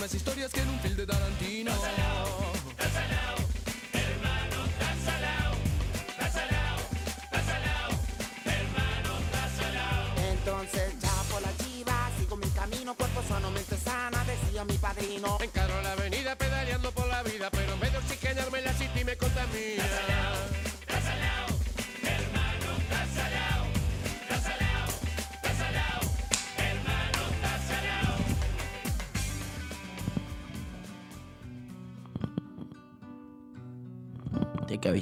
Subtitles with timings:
[0.00, 1.70] mismas historias que en un film de Tarantino.
[10.32, 15.38] Entonces ya por la chiva sigo mi camino, cuerpo sano, mente sana, decía mi padrino.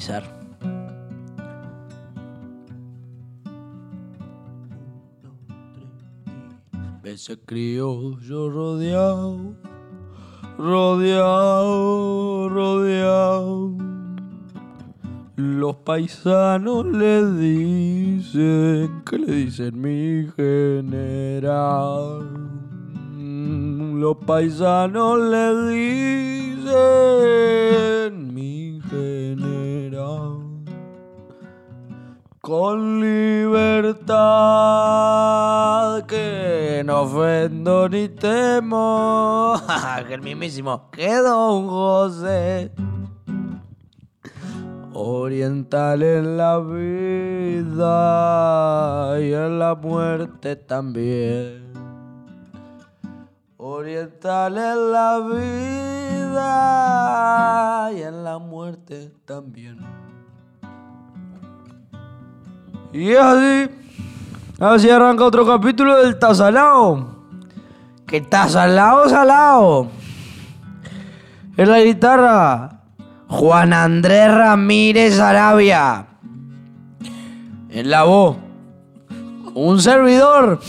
[0.09, 0.25] Que avisar.
[7.05, 9.55] Ese criollo rodeado,
[10.59, 13.73] rodeado, rodeado.
[15.36, 22.29] Los paisanos le dicen, ¿qué le dicen mi general?
[24.01, 26.75] Los paisanos le dicen
[28.34, 29.58] mi general.
[32.49, 34.17] Con libertad
[36.07, 39.61] que no ofendo ni temo.
[40.09, 42.73] que el mismísimo que Don José.
[44.95, 48.01] Oriental en la vida
[49.21, 51.71] y en la muerte también.
[53.59, 56.43] Oriental en la vida
[57.93, 60.08] y en la muerte también.
[62.92, 63.70] Y así,
[64.58, 67.17] así arranca otro capítulo del Tazalao.
[68.07, 69.89] Que está salado, salado.
[71.57, 72.80] En la guitarra,
[73.29, 76.07] Juan Andrés Ramírez Arabia.
[77.68, 78.36] En la voz,
[79.55, 80.61] un servidor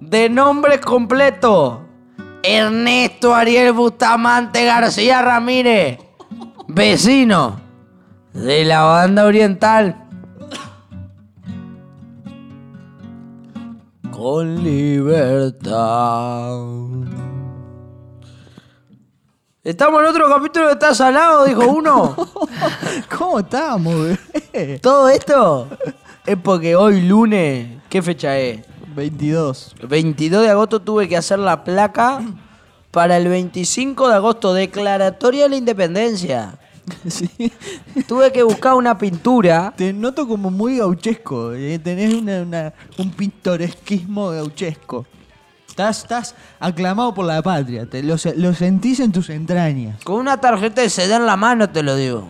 [0.00, 1.82] de nombre completo.
[2.42, 5.98] Ernesto Ariel Bustamante García Ramírez.
[6.66, 7.60] Vecino
[8.32, 10.03] de la banda oriental.
[14.24, 15.68] Con libertad.
[19.62, 22.16] Estamos en otro capítulo de Está Salado, dijo uno.
[23.18, 24.78] ¿Cómo estamos, bebé?
[24.78, 25.68] Todo esto
[26.24, 28.62] es porque hoy lunes, ¿qué fecha es?
[28.96, 29.74] 22.
[29.86, 32.22] 22 de agosto tuve que hacer la placa
[32.92, 36.58] para el 25 de agosto, declaratoria de la independencia.
[37.08, 37.28] Sí.
[38.06, 39.72] Tuve que buscar una pintura.
[39.76, 41.52] Te noto como muy gauchesco.
[41.54, 45.06] eh, Tenés una- una- un pintoresquismo gauchesco.
[45.68, 47.86] Estás, estás aclamado por la patria.
[47.86, 50.02] Te, lo, se- lo sentís en tus entrañas.
[50.04, 52.28] Con una tarjeta de CD en la mano, te lo digo.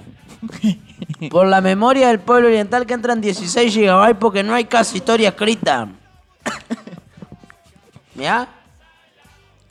[1.30, 5.30] Por la memoria del pueblo oriental que entran 16 GB porque no hay casi historia
[5.30, 5.88] escrita.
[8.14, 8.48] Mirá.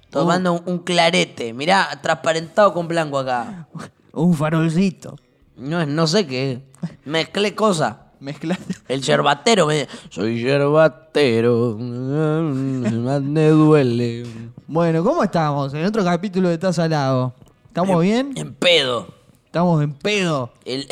[0.09, 1.53] Tomando un, un clarete.
[1.53, 3.67] Mirá, transparentado con blanco acá.
[4.13, 5.16] Un farolcito.
[5.57, 6.62] No, es- no sé qué.
[7.06, 7.96] Mezclé cosas.
[8.19, 8.75] Mezclaste.
[8.88, 11.75] El yerbatero me Soy yerbatero.
[11.78, 14.25] Me duele.
[14.68, 15.74] Bueno, ¿cómo estamos?
[15.74, 17.34] En otro capítulo de Estás Salado.
[17.68, 18.31] ¿Estamos bien?
[18.35, 19.07] En pedo.
[19.46, 20.53] Estamos en pedo.
[20.63, 20.88] El...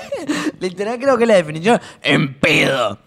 [0.60, 1.80] Literal creo que es la definición.
[2.02, 2.98] En pedo.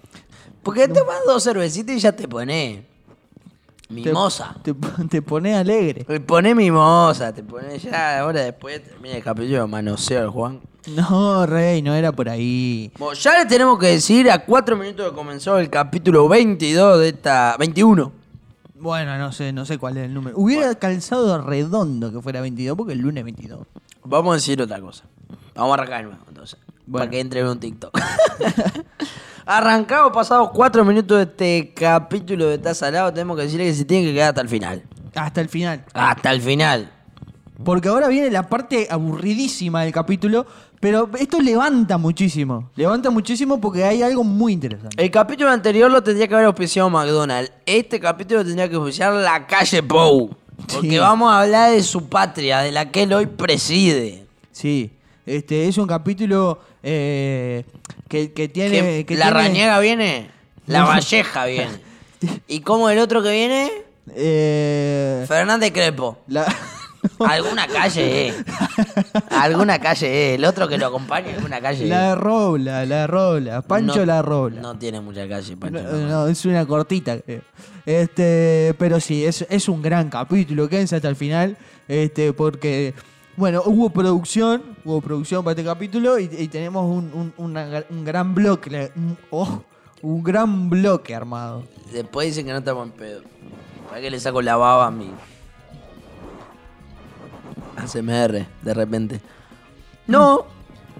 [0.63, 2.81] Porque tomas dos cervecitas y ya te pones.
[3.89, 4.55] Mimosa.
[4.61, 4.75] Te,
[5.09, 6.03] te pones alegre.
[6.03, 8.19] Te pones mimosa, te pones ya.
[8.19, 10.61] Ahora después termina el capítulo, manoseo al Juan.
[10.95, 12.91] No, rey, no era por ahí.
[12.97, 17.09] Bueno, ya le tenemos que decir a cuatro minutos de comenzó el capítulo 22 de
[17.09, 17.55] esta.
[17.57, 18.11] 21.
[18.75, 20.37] Bueno, no sé, no sé cuál es el número.
[20.37, 23.67] Hubiera calzado redondo que fuera 22, porque el lunes 22.
[24.05, 25.03] Vamos a decir otra cosa.
[25.55, 26.59] Vamos a arrancar de nuevo, entonces.
[26.89, 27.03] Bueno.
[27.05, 27.95] Para que entre en un TikTok.
[29.45, 33.85] Arrancado, pasados cuatro minutos de este capítulo de Está Salado, tenemos que decirle que se
[33.85, 34.83] tiene que quedar hasta el final.
[35.15, 35.85] Hasta el final.
[35.93, 36.91] Hasta el final.
[37.63, 40.45] Porque ahora viene la parte aburridísima del capítulo,
[40.79, 42.69] pero esto levanta muchísimo.
[42.75, 45.03] Levanta muchísimo porque hay algo muy interesante.
[45.03, 47.51] El capítulo anterior lo tendría que haber auspiciado McDonald's.
[47.65, 50.29] Este capítulo tendría que auspiciar la calle Pou.
[50.73, 50.97] Porque Sí.
[50.99, 54.25] vamos a hablar de su patria, de la que él hoy preside.
[54.51, 54.91] Sí,
[55.25, 57.63] este es un capítulo eh,
[58.07, 59.05] que, que tiene...
[59.05, 60.29] Que la tiene- Rañaga viene,
[60.67, 61.89] la Valleja viene.
[62.47, 63.71] ¿Y cómo el otro que viene?
[64.15, 66.19] eh, Fernández Crepo.
[66.27, 66.45] la-
[67.25, 68.33] Alguna calle, eh.
[69.29, 70.35] Alguna calle, eh.
[70.35, 71.85] El otro que lo acompaña, alguna calle.
[71.85, 71.87] eh.
[71.87, 74.59] la Robla, la Robla, Pancho No- la Robla.
[74.61, 75.81] No tiene mucha calle, Pancho.
[75.81, 77.41] No, no, es una cortita, creo.
[77.85, 80.67] Este, pero sí, es, es un gran capítulo.
[80.67, 81.55] Quédense hasta el final.
[81.87, 82.93] Este, porque,
[83.39, 88.03] bueno, hubo producción, hubo producción para este capítulo y, y tenemos un, un- una- un
[88.03, 88.91] gran bloque,
[89.31, 89.61] oh,
[90.01, 91.63] un gran bloque armado.
[91.93, 93.21] Después dicen que no estamos en pedo.
[93.87, 95.09] ¿Para qué le saco la baba a mí?
[97.77, 99.21] ASMR, de repente.
[100.05, 100.45] No,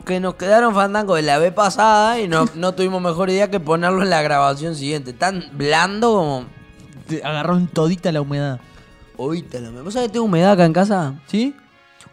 [0.06, 3.60] que nos quedaron fandango de la vez pasada y no, no tuvimos mejor idea que
[3.60, 5.14] ponerlo en la grabación siguiente.
[5.14, 6.46] Tan blando como.
[7.08, 8.60] Te agarraron todita la humedad.
[9.18, 11.16] Oíste, la ¿Vos sabés que tengo humedad acá en casa?
[11.28, 11.54] ¿Sí?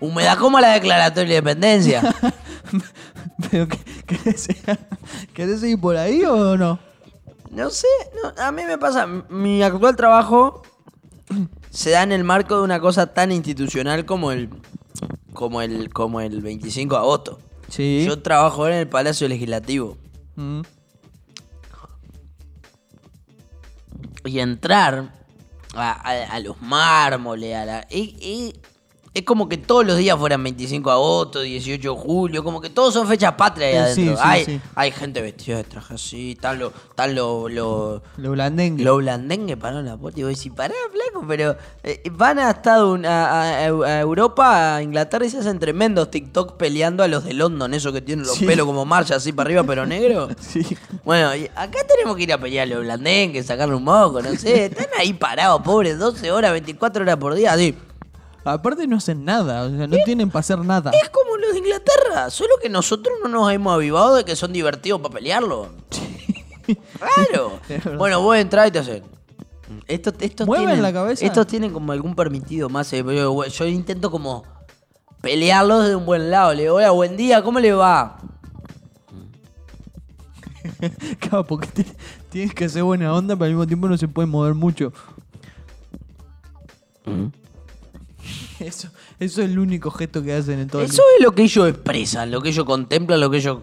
[0.00, 2.02] Humedad como la declaratoria de independencia.
[3.50, 6.78] ¿Pero qué- seguir por ahí o no?
[7.50, 7.86] No sé,
[8.22, 9.06] no, a mí me pasa.
[9.06, 10.62] Mi actual trabajo
[11.70, 14.50] se da en el marco de una cosa tan institucional como el.
[15.32, 15.90] como el.
[15.92, 17.38] como el 25 de agosto.
[17.68, 18.04] Sí.
[18.06, 19.96] Yo trabajo ahora en el Palacio Legislativo.
[20.36, 20.60] Mm.
[24.24, 25.12] Y entrar
[25.74, 27.86] a, a- a los mármoles, a la.
[27.90, 28.60] y- y
[29.18, 32.68] es como que todos los días fueran 25 de agosto, 18 de julio, como que
[32.70, 34.16] todos son fechas patrias ahí Eh, sí, adentro.
[34.16, 34.60] sí, hay, sí.
[34.74, 38.84] hay gente vestida de traje así, están los están lo, lo, Lo blandengue.
[38.84, 42.50] Lo blandengue paró en la puerta y vos decís, pará, flaco, pero eh, van a,
[42.50, 47.24] Estados, a, a- a Europa, a Inglaterra y se hacen tremendos TikTok peleando a los
[47.24, 50.28] de London, esos que tienen los pelos como marcha así para arriba pero negro.
[50.40, 50.60] Sí.
[51.04, 54.66] Bueno, acá tenemos que ir a pelear a los blandengues, sacarle un moco, no sé.
[54.66, 57.74] Están ahí parados, pobres, 12 horas, 24 horas por día, así.
[58.48, 60.90] Aparte no hacen nada, o sea, no tienen para hacer nada.
[60.92, 64.52] Es como los de Inglaterra, solo que nosotros no nos hemos avivado de que son
[64.52, 65.68] divertidos para pelearlo.
[66.98, 67.58] Claro.
[67.68, 67.98] Es verdad.
[67.98, 69.02] bueno, vos entrás y te hacen.
[69.88, 71.24] Estos, estos ¿Mueven tienen, la cabeza?
[71.26, 72.92] Estos tienen como algún permitido más.
[72.92, 74.44] eh, Yo, yo intento como
[75.20, 76.54] pelearlos de un buen lado.
[76.54, 78.18] Le digo, hola, buen día, ¿cómo le va?
[81.20, 81.92] Claro, porque ti-
[82.28, 84.92] tienes que ser buena onda, pero al mismo tiempo no se puede mover mucho.
[88.60, 88.88] Eso,
[89.18, 91.68] eso es el único gesto que hacen en todo el Eso es lo que ellos
[91.68, 93.58] expresan, lo que ellos contemplan, lo que ellos.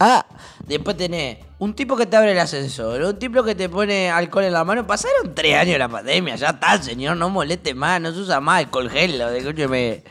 [0.00, 0.24] Ah,
[0.66, 4.44] después tenés un tipo que te abre el ascensor, un tipo que te pone alcohol
[4.44, 4.86] en la mano.
[4.86, 8.40] Pasaron tres años de la pandemia, ya está, señor, no moleste más, no se usa
[8.40, 10.04] más alcohol gel, escúcheme.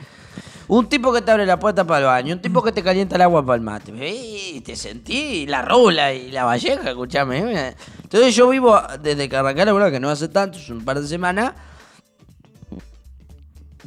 [0.69, 3.15] Un tipo que te abre la puerta para el baño, un tipo que te calienta
[3.15, 3.93] el agua para el mate.
[4.65, 7.69] Te sentí la rola y la valleja, escúchame.
[7.69, 7.75] eh.
[8.03, 11.07] Entonces yo vivo desde que arranqué la que no hace tanto, es un par de
[11.07, 11.53] semanas,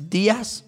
[0.08, 0.64] días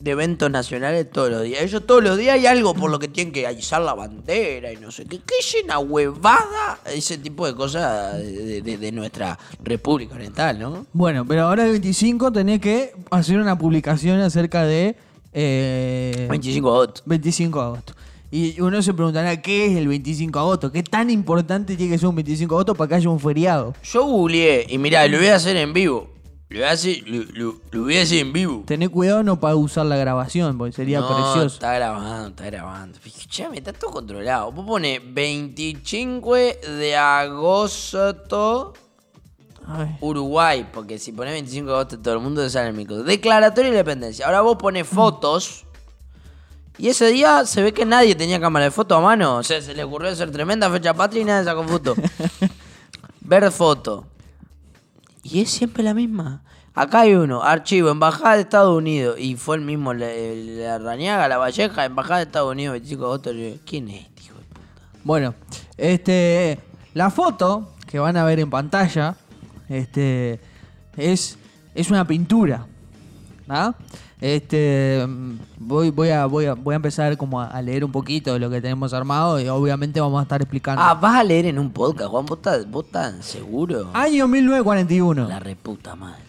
[0.00, 1.62] de eventos nacionales todos los días.
[1.62, 4.76] Ellos todos los días hay algo por lo que tienen que izar la bandera y
[4.76, 5.18] no sé qué.
[5.18, 10.86] ¿Qué llena huevada ese tipo de cosas de, de- de nuestra República Oriental, no?
[10.92, 14.96] Bueno, pero ahora el 25 tenés que hacer una publicación acerca de...
[15.32, 17.02] eh, 25 de agosto.
[17.06, 17.92] 25 de agosto.
[18.34, 20.72] Y uno se preguntará, ¿qué es el 25 de agosto?
[20.72, 23.74] ¿Qué tan importante tiene que ser un 25 de agosto para que haya un feriado?
[23.84, 26.08] Yo googleé y mirá, lo voy a hacer en vivo.
[26.52, 28.62] Lo hacer, lo, lo- lo voy a hacer en vivo.
[28.66, 31.46] Tené cuidado no para usar la grabación, porque sería no, precioso.
[31.54, 32.98] está grabando, está grabando.
[33.04, 34.52] Escuchame, está todo controlado.
[34.52, 38.74] Vos pones 25 de agosto
[39.66, 39.96] Ay.
[40.00, 43.02] Uruguay, porque si pones 25 de agosto todo el mundo te sale el micro.
[43.02, 44.26] Declaratoria de independencia.
[44.26, 45.64] Ahora vos pones fotos.
[46.78, 49.36] Y ese día se ve que nadie tenía cámara de foto a mano.
[49.36, 51.94] O sea, se le ocurrió hacer tremenda fecha patria y nadie sacó foto.
[53.20, 54.06] Ver foto.
[55.22, 56.42] Y es siempre la misma.
[56.74, 59.18] Acá hay uno, archivo, Embajada de Estados Unidos.
[59.18, 63.06] Y fue el mismo, la, la Rañaga, la Valleja, Embajada de Estados Unidos, 25 de
[63.06, 63.30] agosto.
[63.66, 64.60] ¿Quién es este hijo de puta?
[65.04, 65.34] Bueno,
[65.76, 66.58] este,
[66.94, 69.16] la foto que van a ver en pantalla,
[69.68, 70.40] este,
[70.96, 71.38] es,
[71.74, 72.66] es una pintura,
[73.48, 73.74] ¿ah?
[74.18, 75.04] Este,
[75.58, 78.48] voy, voy a, voy a, voy a empezar como a, leer un poquito de lo
[78.48, 80.80] que tenemos armado y obviamente vamos a estar explicando.
[80.80, 82.24] Ah, vas a leer en un podcast, Juan.
[82.24, 83.90] ¿Vos estás, vos estás seguro?
[83.92, 85.28] Año 1941.
[85.28, 86.22] La reputa madre.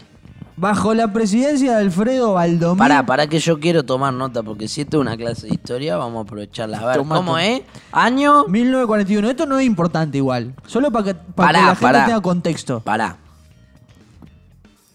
[0.56, 2.78] Bajo la presidencia de Alfredo Baldomín.
[2.78, 5.98] Pará, pará que yo quiero tomar nota, porque si esto es una clase de historia,
[5.98, 6.78] vamos a aprovecharla.
[6.80, 7.62] A ver, Toma, ¿cómo es?
[7.92, 8.46] Año.
[8.48, 9.30] 1941.
[9.30, 10.54] Esto no es importante igual.
[10.68, 12.06] Solo para que, para Pará, que la gente pará.
[12.06, 12.80] tenga contexto.
[12.82, 13.18] Pará.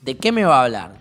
[0.03, 0.98] ¿De qué me va a hablar?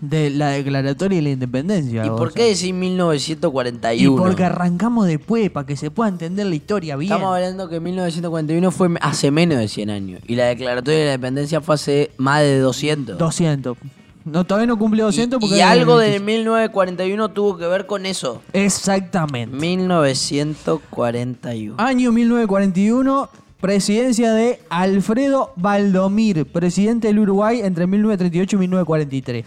[0.00, 2.04] De la declaratoria de la independencia.
[2.04, 4.16] ¿Y por qué decir Y 1941?
[4.16, 7.12] porque arrancamos después, para que se pueda entender la historia bien.
[7.12, 10.20] Estamos hablando que 1941 fue hace menos de 100 años.
[10.26, 13.16] Y la declaratoria de la independencia fue hace más de 200.
[13.16, 13.78] 200.
[14.26, 15.54] No, todavía no cumple 200 y porque...
[15.54, 16.26] y del algo de 25.
[16.42, 18.42] 1941 tuvo que ver con eso.
[18.52, 19.56] Exactamente.
[19.56, 21.76] 1941.
[21.78, 29.44] Año 1941, presidencia de Alfredo Baldomir, presidente del Uruguay entre 1938 y 1943.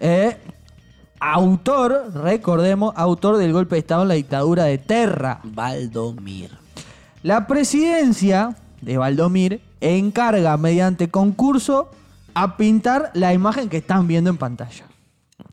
[0.00, 0.36] Eh,
[1.20, 5.40] autor, recordemos, autor del golpe de Estado en la dictadura de Terra.
[5.44, 6.50] Valdomir.
[7.22, 11.90] La presidencia de Valdomir encarga mediante concurso
[12.34, 14.86] a pintar la imagen que están viendo en pantalla.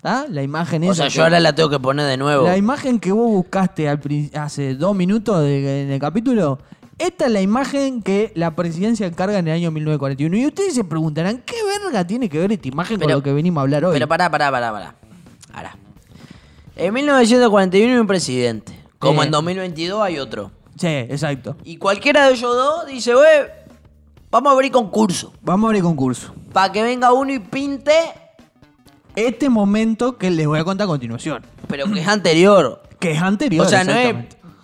[0.03, 0.25] ¿Ah?
[0.29, 2.45] La imagen O esa sea, que- yo ahora la tengo que poner de nuevo.
[2.45, 6.59] La imagen que vos buscaste al prin- hace dos minutos de- en el capítulo,
[6.99, 10.35] esta es la imagen que la presidencia encarga en el año 1941.
[10.37, 13.59] Y ustedes se preguntarán, ¿qué verga tiene que ver esta imagen con lo que venimos
[13.59, 13.93] a hablar hoy?
[13.93, 14.95] Pero pará, pará, pará, pará.
[15.53, 15.77] Ahora.
[16.75, 18.77] En 1941 hay un presidente.
[18.99, 20.51] Como en 2022 hay otro.
[20.75, 21.55] Sí, exacto.
[21.63, 23.47] Y cualquiera de ellos dos dice, wey,
[24.29, 25.33] vamos a abrir concurso.
[25.41, 26.33] Vamos a abrir concurso.
[26.53, 27.93] Para que venga uno y pinte,
[29.15, 31.43] Este momento que les voy a contar a continuación.
[31.67, 32.83] pero que es anterior.
[32.99, 33.65] Que es anterior.
[33.65, 34.15] O sea, no es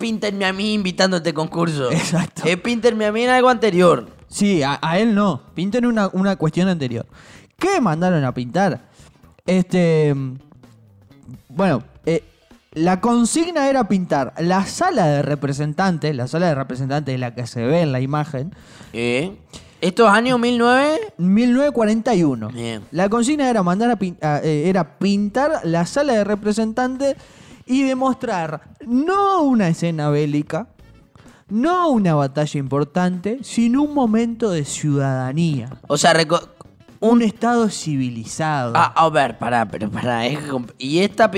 [0.04, 1.90] píntenme a mí invitando a este concurso.
[1.90, 2.42] Exacto.
[2.44, 4.06] Es píntenme a mí en algo anterior.
[4.28, 5.40] Sí, a, a él no.
[5.54, 7.06] Pinten una, una cuestión anterior.
[7.58, 8.82] ¿Qué mandaron a pintar?
[9.46, 10.14] Este.
[11.48, 12.22] Bueno, eh,
[12.72, 17.46] la consigna era pintar la sala de representantes, la sala de representantes de la que
[17.46, 18.52] se ve en la imagen,
[18.92, 19.32] ¿Eh?
[19.80, 20.98] Estos años 19...
[21.16, 22.48] 1941.
[22.48, 22.82] Bien.
[22.90, 27.16] La consigna era mandar a, pin- a- eh, era pintar la sala de representantes
[27.66, 30.68] y demostrar no una escena bélica,
[31.48, 35.70] no una batalla importante, sino un momento de ciudadanía.
[35.86, 36.14] O sea,
[37.00, 38.72] Un estado civilizado.
[38.74, 40.26] Ah, a ver, pará, pero pará.
[40.26, 40.38] es
[40.78, 41.30] y esta...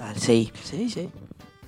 [0.00, 1.10] Ah, sí, sí, sí.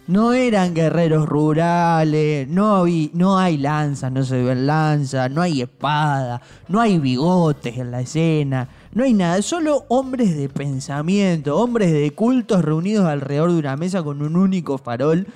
[0.06, 6.42] No eran guerreros rurales, no, no hay lanzas, no se ven lanzas, no hay espada,
[6.66, 12.12] no hay bigotes en la escena, no hay nada, solo hombres de pensamiento, hombres de
[12.12, 15.26] cultos reunidos alrededor de una mesa con un único farol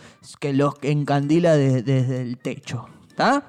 [0.41, 2.87] que los encandila de- desde el techo.
[3.09, 3.45] ¿Está?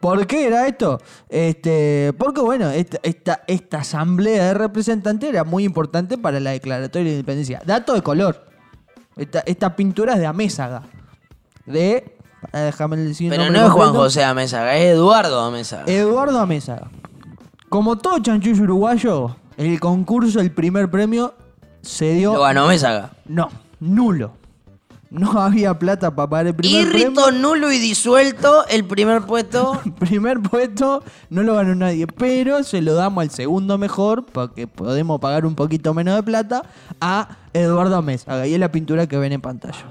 [0.00, 1.00] ¿Por qué era esto?
[1.28, 7.06] Este, porque bueno, esta, esta, esta asamblea de representantes era muy importante para la declaratoria
[7.08, 7.62] de independencia.
[7.64, 8.44] Dato de color.
[9.16, 10.82] Esta, esta pintura es de Amézaga.
[11.64, 12.12] De.
[12.52, 13.92] Déjame decir Pero no es Juan.
[13.94, 15.84] José Amézaga, es Eduardo Amézaga.
[15.90, 16.90] Eduardo Amézaga.
[17.68, 21.34] Como todo chanchullo uruguayo, el concurso, el primer premio,
[21.82, 22.34] se dio.
[22.34, 23.12] Lo ganó Amézaga.
[23.26, 23.48] No,
[23.80, 24.32] nulo.
[25.08, 27.40] No había plata para pagar el primer Irrito premio.
[27.40, 29.80] nulo y disuelto, el primer puesto.
[30.00, 35.20] Primer puesto no lo ganó nadie, pero se lo damos al segundo mejor, porque podemos
[35.20, 36.64] pagar un poquito menos de plata,
[37.00, 38.46] a Eduardo Amézaga.
[38.48, 39.84] Y es la pintura que ven en pantalla.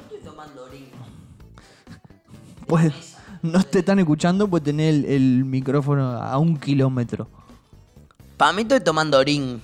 [2.68, 2.94] Pues
[3.42, 7.28] no te están escuchando, pues tener el, el micrófono a un kilómetro.
[8.38, 9.62] Para mí estoy tomando orín.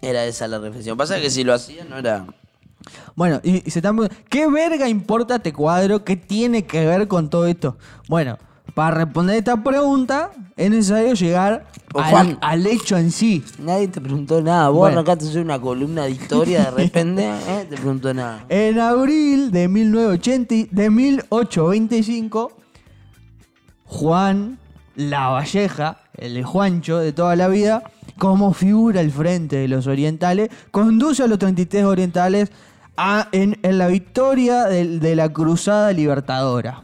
[0.00, 0.96] Era esa la reflexión.
[0.96, 2.26] Pasa que si lo hacía no era.
[3.16, 6.04] Bueno, y, y se están ¿qué verga importa este cuadro?
[6.04, 7.76] ¿Qué tiene que ver con todo esto?
[8.08, 8.38] Bueno,
[8.74, 13.44] para responder esta pregunta es necesario llegar O al, al hecho en sí.
[13.58, 14.68] Nadie te preguntó nada.
[14.68, 15.00] Vos Bueno.
[15.00, 17.66] arrancaste hacer una columna de historia de repente, ¿eh?
[17.68, 18.44] Te preguntó nada.
[18.48, 22.52] En abril de 1980, de 1825,
[23.84, 24.58] Juan
[24.98, 27.84] Lavalleja, el de Juancho de toda la vida,
[28.18, 32.50] como figura al frente de los orientales, conduce a los 33 orientales
[32.96, 36.82] a, en, en la victoria de, la cruzada libertadora.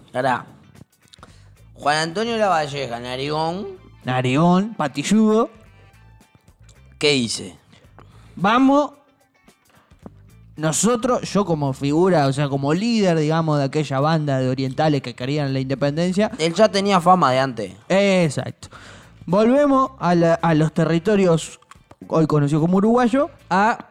[1.75, 3.67] Juan Antonio Lavalleja, Narigón,
[4.05, 5.51] Narigón, Patilludo,
[6.99, 7.59] ¿qué hice?
[8.37, 8.93] vamos.
[10.57, 15.15] Nosotros, yo como figura, o sea, como líder, digamos, de aquella banda de orientales que
[15.15, 17.73] querían la independencia, Él ya tenía fama de antes.
[17.89, 18.69] Exacto.
[19.27, 21.59] Volvemos a, la- a los territorios
[22.07, 23.87] hoy conocidos como uruguayo a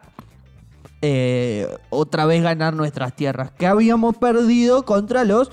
[1.02, 5.50] eh, otra vez ganar nuestras tierras que habíamos perdido contra los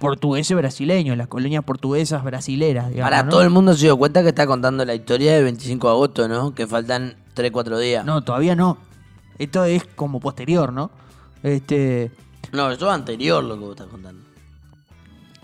[0.00, 2.90] portugueses brasileños, las colonias portuguesas brasileras.
[2.90, 3.30] digamos, Ahora, ¿no?
[3.30, 6.28] todo el mundo se dio cuenta que está contando la historia del 25 de agosto,
[6.28, 6.54] ¿no?
[6.54, 8.04] Que faltan 3-4 días.
[8.04, 8.76] No, todavía no.
[9.38, 10.90] Esto es como posterior, ¿no?
[11.42, 12.10] Este,
[12.52, 14.22] No, esto es anterior lo que vos estás contando.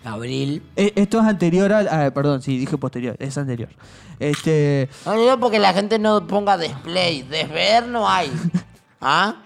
[0.05, 0.63] Abril.
[0.77, 3.69] e- esto es anterior al, ah, perdón, sí, dije posterior, es anterior.
[4.21, 7.23] Este, No, yo porque la gente no ponga display.
[7.23, 8.31] Desver no hay.
[9.01, 9.37] ¿Ah?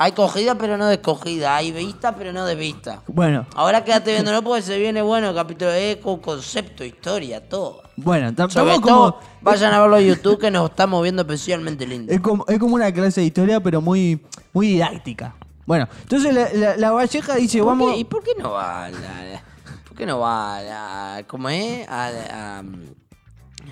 [0.00, 1.56] Hay cogida pero no descogida.
[1.56, 3.02] Hay vista pero no de vista.
[3.08, 7.48] bueno, Ahora quédate viendo, no porque se viene bueno el capítulo de con concepto, historia,
[7.48, 7.82] todo.
[7.96, 11.22] bueno, tam- Sobre estamos todo, como vayan a verlo en YouTube que nos estamos viendo
[11.22, 12.12] especialmente lindo.
[12.12, 15.34] Es como, es como una clase de historia, pero muy, muy didáctica.
[15.66, 17.92] Bueno, entonces la, la- la Valleja dice, ¿Por vamos...
[17.92, 19.42] qué- ¿Y por qué no va a la,
[19.88, 21.88] ¿Por qué no va a la, ¿Cómo es?
[21.88, 22.62] A, la- a-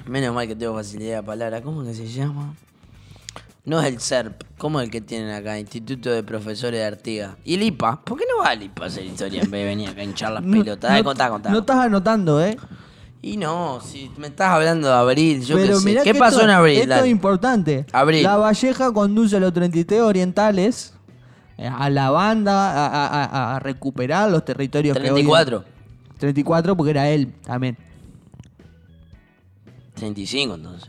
[0.06, 1.62] menos mal que tengo facilidad de palabra.
[1.62, 2.52] ¿Cómo que se llama?
[3.66, 4.42] No es el SERP.
[4.58, 5.58] ¿Cómo es el que tienen acá?
[5.58, 7.34] Instituto de Profesores de Artigas.
[7.44, 8.02] ¿Y el IPA?
[8.04, 10.04] ¿Por qué no va al IPA a hacer historia en vez de venir acá a
[10.04, 10.88] hinchar las No- pelotas?
[10.90, 11.50] Dale, no- contá, contá.
[11.50, 12.56] No estás anotando, ¿eh?
[13.22, 15.84] Y no, si me estás hablando de abril, yo qué pero sé.
[15.84, 16.76] mirá ¿Qué que pasó esto- en abril?
[16.78, 17.02] Esto Dale.
[17.06, 17.86] es importante.
[17.92, 18.22] Abril.
[18.22, 20.94] La Valleja conduce a los 33 orientales
[21.58, 25.64] eh, a la banda a, a- a- a recuperar los territorios que hoy- 34.
[26.18, 27.76] 34 porque era él también.
[29.94, 30.88] 35 entonces.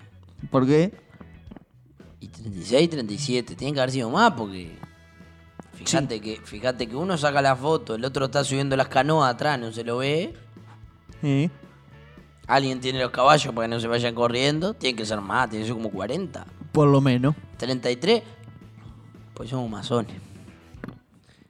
[0.52, 0.94] ¿Por qué?
[2.48, 3.56] Y 36, 37.
[3.56, 4.78] Tienen que haber sido más porque.
[5.74, 9.60] Fíjate, que, fíjate que uno saca la foto, el otro está subiendo las canoas atrás,
[9.60, 10.34] no se lo ve.
[11.22, 11.52] Sí.
[12.48, 14.74] Alguien tiene los caballos para que no se vayan corriendo.
[14.74, 16.46] Tiene que ser más, tiene que ser como 40.
[16.72, 17.36] Por lo menos.
[17.58, 18.24] 33.
[19.34, 20.16] Pues somos masones.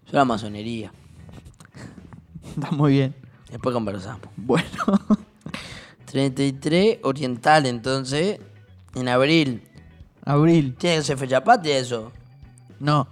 [0.08, 0.92] Yo la masonería.
[2.44, 3.16] Está muy bien.
[3.52, 4.28] Después conversamos.
[4.36, 4.68] Bueno.
[6.06, 8.40] 33 Oriental, entonces,
[8.96, 9.67] en abril.
[10.28, 10.76] Abril.
[10.78, 12.12] ¿Tiene que ser fecha patria eso?
[12.80, 13.08] No.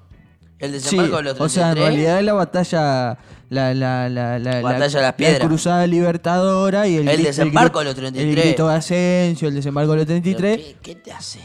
[0.59, 1.39] El Sí, desembarco de los 33.
[1.45, 3.17] o sea, en realidad es la batalla...
[3.47, 5.47] La, la, la, la, Batalla de las la Piedras.
[5.47, 8.35] cruzada libertadora y el, El desembarco grito- de los 33.
[8.37, 11.39] El grito de Asensio, el desembarco de los Pero 33 ¿Qué, qué te hace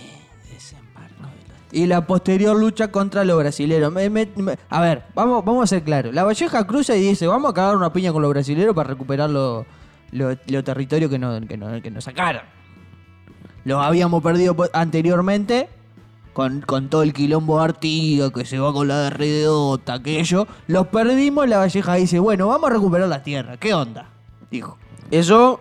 [0.50, 3.92] desembarco de los y la posterior lucha contra los brasileros.
[3.92, 6.14] Me- me- me- a ver, vamos, vamos a ser claros.
[6.14, 9.28] La Valleja cruza y dice, vamos a cagar una piña con los brasileros para recuperar
[9.28, 9.66] lo,
[10.12, 12.42] lo- lo territorio que nos, que, nos, que nos sacaron.
[13.70, 15.68] Los habíamos perdido anteriormente
[16.32, 20.48] con, con todo el quilombo de Artiga, que se va con la de Redota, aquello.
[20.66, 23.58] Los perdimos, la Valleja dice, bueno, vamos a recuperar la tierra.
[23.58, 24.10] ¿Qué onda?
[24.50, 24.76] Dijo.
[25.12, 25.60] Eso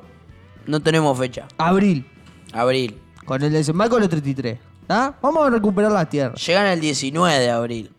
[0.66, 1.48] no tenemos fecha.
[1.60, 2.04] Abril,
[2.52, 2.98] Abril.
[3.26, 4.58] con el desembarco de los 33.
[4.90, 5.14] ¿Ah?
[5.22, 6.34] Vamos a recuperar la tierra.
[6.34, 7.92] Llegan el 19 de abril.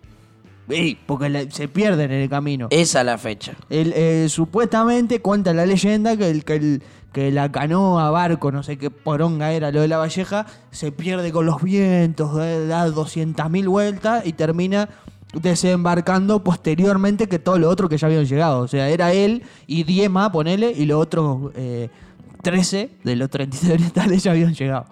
[0.69, 2.67] Sí, porque la- se pierden en el camino.
[2.71, 3.53] Esa es la fecha.
[3.69, 8.63] El, eh, supuestamente cuenta la leyenda que, el, que, el- que la canoa, barco, no
[8.63, 13.69] sé qué poronga era lo de la Valleja, se pierde con los vientos, da 200.000
[13.69, 14.89] vueltas y termina
[15.33, 18.61] desembarcando posteriormente que todo lo otro que ya habían llegado.
[18.61, 21.89] O sea, era él y 10 más, ponele, y los otros eh,
[22.43, 24.87] 13 de los 33 orientales ya habían llegado.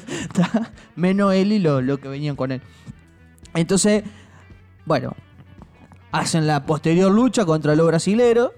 [0.96, 2.62] Menos él y lo, lo que venían con él.
[3.54, 4.04] Entonces,
[4.84, 5.14] bueno,
[6.12, 8.52] hacen la posterior lucha contra los brasileros.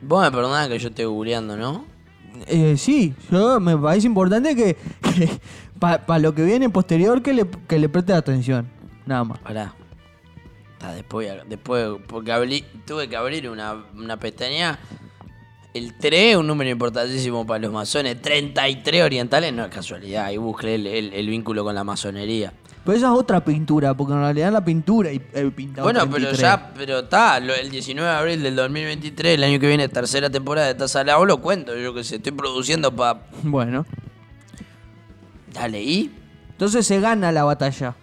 [0.00, 1.84] Vos me perdonás que yo esté googleando, ¿no?
[2.46, 4.76] Eh, sí, yo me parece importante que,
[5.80, 8.68] para lo que viene posterior que le, que le preste atención.
[9.06, 9.38] Nada más.
[9.40, 9.74] Pará.
[10.74, 14.78] Está, después, después porque abrí- tuve que abrir una, una pestaña.
[15.74, 18.20] El 3 es un número importantísimo para los masones.
[18.22, 20.26] 33 orientales no es casualidad.
[20.26, 22.52] Ahí busqué el, el- el vínculo con la masonería.
[22.88, 25.84] Pero esa es otra pintura, porque en realidad la pintura y el pintado.
[25.84, 26.40] Bueno, pero 33.
[26.40, 30.68] ya, pero está, el 19 de abril del 2023, el año que viene, tercera temporada
[30.68, 33.20] de Taza Salado, lo cuento, yo que sé, estoy produciendo para...
[33.42, 33.84] Bueno,
[35.52, 36.14] Dale, ¿y?
[36.52, 37.94] entonces se gana la batalla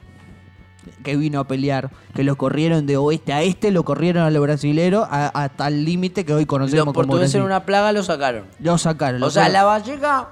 [1.04, 1.89] que vino a pelear.
[2.13, 5.84] Que lo corrieron de oeste a este, lo corrieron a los brasileros a, a tal
[5.84, 7.39] límite que hoy conocemos Los como portugueses Brasil.
[7.39, 8.43] en una plaga lo sacaron.
[8.60, 9.19] Lo sacaron.
[9.19, 10.30] lo O sea, la Valleja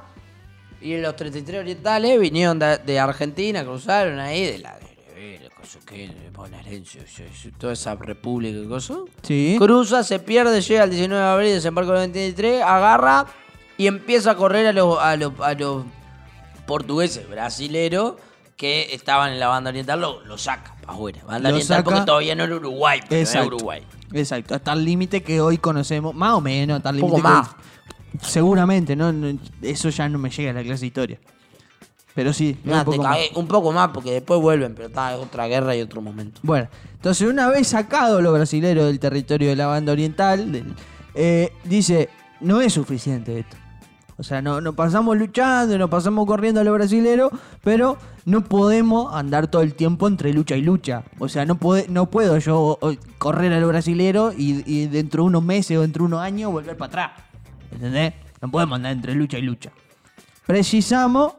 [0.83, 4.77] y los 33 orientales vinieron de, de Argentina, cruzaron ahí, de la...
[4.77, 6.99] de- de cosa que, de bonaerense,
[7.57, 8.97] toda esa república y cosas.
[9.21, 9.55] Sí.
[9.57, 13.25] Cruza, se pierde, llega el 19 de abril, desembarco del 23, agarra
[13.77, 15.85] y empieza a correr a los, a los, a los
[16.65, 18.15] portugueses brasileros
[18.57, 21.21] que estaban en la banda oriental, lo, lo saca para afuera.
[21.25, 23.45] Banda Lo oriental saca- porque todavía no era Uruguay, pero era.
[23.45, 23.83] Uruguay.
[24.13, 27.33] Exacto, hasta el límite que hoy conocemos, más o menos, hasta el Poco límite que
[27.33, 27.49] más.
[27.49, 27.55] hoy-
[28.21, 29.12] seguramente, ¿no?
[29.12, 31.19] No, Eso ya no me llega a la clase de historia.
[32.15, 33.08] Pero sí, un te poco más.
[33.17, 36.39] cagué un poco más porque después vuelven, pero está, es otra guerra y otro momento.
[36.43, 40.76] Bueno, entonces una vez sacado los brasileros del territorio de la banda oriental, del-
[41.15, 43.58] eh, dice, no es suficiente esto.
[44.15, 47.32] O sea, no, no pasamos luchando, no pasamos corriendo a los brasileros,
[47.63, 51.04] pero no podemos andar todo el tiempo entre lucha y lucha.
[51.17, 52.78] O sea, no, puede, no puedo yo
[53.17, 56.52] correr a los brasileros y, y dentro de unos meses o dentro de unos años
[56.52, 57.12] volver para atrás.
[57.73, 58.13] ¿Entendés?
[58.41, 59.71] No podemos andar entre lucha y lucha.
[60.45, 61.33] Precisamos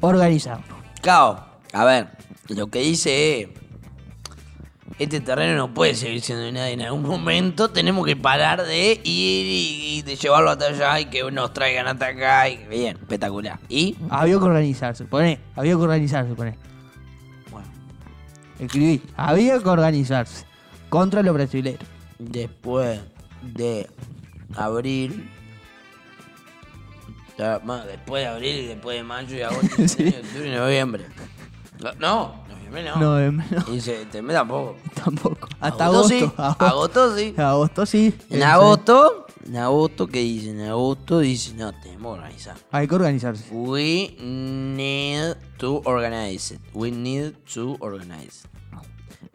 [0.00, 0.66] organizarnos.
[1.02, 2.08] Cao, a ver,
[2.48, 3.48] lo que dice es,
[4.98, 6.72] este terreno no puede seguir siendo de nadie.
[6.72, 11.04] En algún momento tenemos que parar de ir y, y de llevarlo hasta allá y
[11.06, 12.48] que nos traigan hasta acá.
[12.48, 13.60] Y, bien, espectacular.
[13.68, 13.96] ¿Y?
[14.10, 15.40] Había que organizarse, poné.
[15.54, 16.58] Había que organizarse, poné.
[17.50, 17.68] Bueno,
[18.58, 19.02] Escribí.
[19.16, 20.46] Había que organizarse.
[20.88, 21.80] Contra los brasileños.
[22.18, 22.98] después
[23.42, 23.88] de
[24.58, 25.30] abril...
[27.38, 30.08] ya, ma, Después de abril y después de mayo y agosto, Sí.
[30.08, 31.06] octubre y noviembre.
[31.80, 32.96] No, No, noviembre no.
[32.96, 34.76] No, em, no, Y septiembre tampoco.
[34.94, 35.48] tampoco.
[35.60, 36.26] Hasta Agosto agosto.
[36.28, 37.34] sí, agosto sí.
[37.36, 38.14] Agosto sí.
[38.30, 40.50] En agosto, en agosto, ¿qué dice?
[40.50, 42.56] En agosto dice, no, tenemos que organizar.
[42.72, 43.44] Hay que organizarse.
[43.52, 46.60] We need to organize it.
[46.74, 48.50] We need to organize it.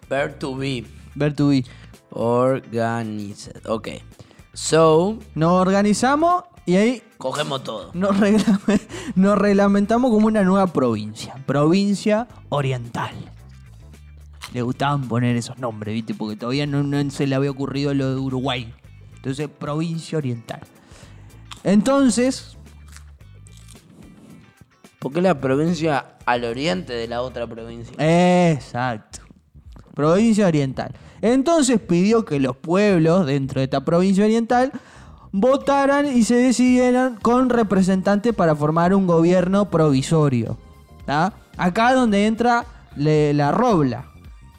[0.09, 0.85] Verb to be.
[1.15, 1.65] Ver tu vi.
[2.11, 3.65] Organized.
[3.67, 3.87] Ok.
[4.53, 7.89] So, Nos organizamos y ahí cogemos todo.
[7.93, 8.81] nos, reglame-
[9.15, 11.35] nos reglamentamos como una nueva provincia.
[11.45, 13.11] Provincia Oriental.
[14.53, 16.13] Le gustaban poner esos nombres, ¿viste?
[16.13, 18.71] Porque todavía no, no se le había ocurrido lo de Uruguay.
[19.15, 20.61] Entonces, Provincia Oriental.
[21.63, 22.57] Entonces,
[24.99, 27.93] ¿Por qué la provincia al oriente de la otra provincia?
[28.51, 29.19] Exacto.
[29.93, 30.93] Provincia Oriental.
[31.23, 34.71] Entonces pidió que los pueblos dentro de esta provincia oriental
[35.31, 40.57] votaran y se decidieran con representantes para formar un gobierno provisorio.
[41.05, 41.33] ¿tá?
[41.57, 44.05] Acá es donde entra le- la Robla,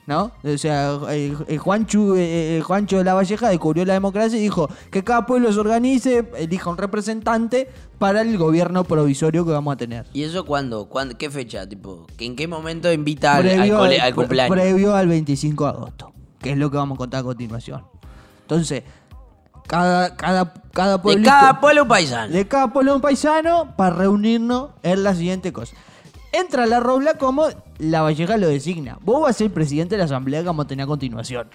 [0.06, 0.32] ¿No?
[0.44, 5.02] O sea, el, el eh, Juancho de la Valleja descubrió la democracia y dijo que
[5.02, 10.04] cada pueblo se organice, elija un representante para el gobierno provisorio que vamos a tener.
[10.12, 10.90] ¿Y eso cuándo?
[10.90, 11.16] ¿Cuándo?
[11.16, 11.66] ¿Qué fecha?
[11.66, 14.54] Tipo, ¿que ¿En qué momento invita al, al- al cumpleaños?
[14.54, 16.12] Previo al 25 de agosto,
[16.44, 17.82] que es lo que vamos a contar a continuación.
[18.42, 18.82] Entonces,
[19.66, 22.32] cada, cada, cada de pueblito- cada pueblo paisano.
[22.32, 25.74] de cada pueblo un paisano para reunirnos en la siguiente cosa.
[26.32, 27.46] Entra la Robla como
[27.78, 28.98] la Valleja lo designa.
[29.02, 31.48] Vos vas a ser presidente de la asamblea que vamos a tener a continuación.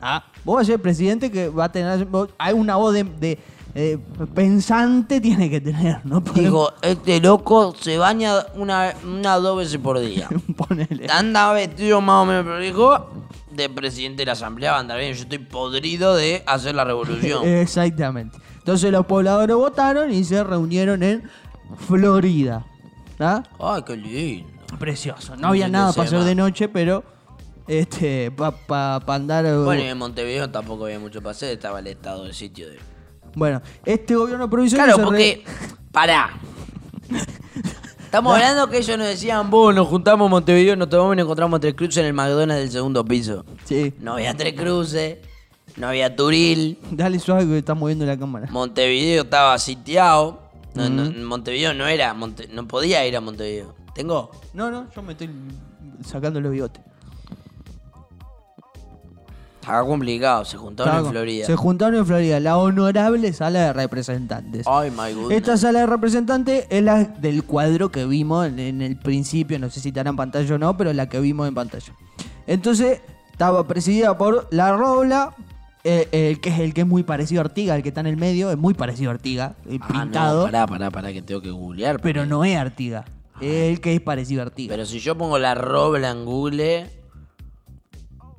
[0.00, 2.06] Ah, vos vas a ser el presidente que va a tener.
[2.38, 3.38] Hay una voz de, de,
[3.80, 3.96] eh,
[4.34, 6.20] pensante, tiene que tener, ¿no?
[6.34, 10.28] Dijo, este loco se baña una, una o dos veces por día.
[10.56, 11.06] ponerle.
[11.08, 13.08] Anda vestido más o menos, pero dijo,
[13.52, 15.14] de presidente de la asamblea va a andar bien.
[15.14, 17.46] Yo estoy podrido de hacer la revolución.
[17.46, 18.36] Exactamente.
[18.56, 21.30] Entonces los pobladores votaron y se reunieron en
[21.86, 22.66] Florida.
[23.20, 23.44] ¿Ah?
[23.60, 24.48] Ay, qué lindo.
[24.80, 25.36] Precioso.
[25.36, 27.04] No había nada para hacer de noche, pero
[27.68, 29.44] este para pa, pa andar.
[29.62, 32.97] Bueno, y en Montevideo tampoco había mucho para hacer, estaba el estado del sitio de...
[33.38, 35.44] Bueno, este gobierno provisorio Claro, porque...
[35.92, 36.30] Pará.
[38.04, 41.24] Estamos hablando que ellos nos decían, vos nos juntamos en Montevideo, nos tomamos y nos
[41.24, 43.44] encontramos tres cruces en el McDonald's del segundo piso.
[43.46, 43.94] re- Sí.
[44.00, 45.18] No había tres cruces,
[45.76, 48.48] no había Turil, Dale suave que está moviendo la cámara.
[48.50, 50.42] Montevideo estaba sitiado.
[50.74, 53.74] No, no, Montevideo no era, Monte- no podía ir a Montevideo.
[53.94, 54.30] ¿Tengo?
[54.52, 55.28] No, no, yo me estoy
[56.04, 56.82] sacando los bigotes.
[59.68, 61.46] Estaba complicado, se juntaron Estaba en Florida.
[61.46, 64.66] Se juntaron en Florida, la honorable sala de representantes.
[64.66, 65.36] Ay, my goodness.
[65.38, 69.68] Esta sala de representantes es la del cuadro que vimos en, en el principio, no
[69.70, 71.92] sé si estará en pantalla o no, pero la que vimos en pantalla.
[72.46, 75.34] Entonces, estaba presidida por La Robla,
[75.84, 78.16] eh, que es el que es muy parecido a Artiga, el que está en el
[78.16, 81.40] medio, es muy parecido a Artiga, eh, Ah, pintado, no, pará, pará, pará, que tengo
[81.42, 82.00] que googlear.
[82.00, 83.04] pero no es Artiga.
[83.40, 84.72] Es el que es parecido a Artiga.
[84.72, 86.90] Pero si yo pongo la robla en Google...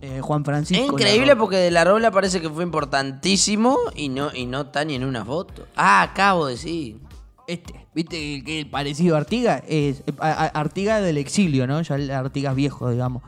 [0.02, 0.86] Eh, Juan Es Francisco.
[0.98, 4.86] La increíble porque de la robla parece que fue importantísimo y no, y no está
[4.86, 5.68] ni en una foto.
[5.76, 7.00] Ah, acabo de decir.
[7.48, 11.82] Este, viste que es parecido a Artiga es a- a- Artiga del exilio, ¿no?
[11.82, 13.24] Ya el Artigas viejo, digamos.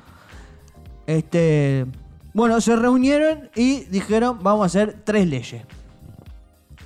[1.08, 1.86] Este,
[2.34, 5.64] bueno, se reunieron y dijeron, vamos a hacer tres leyes.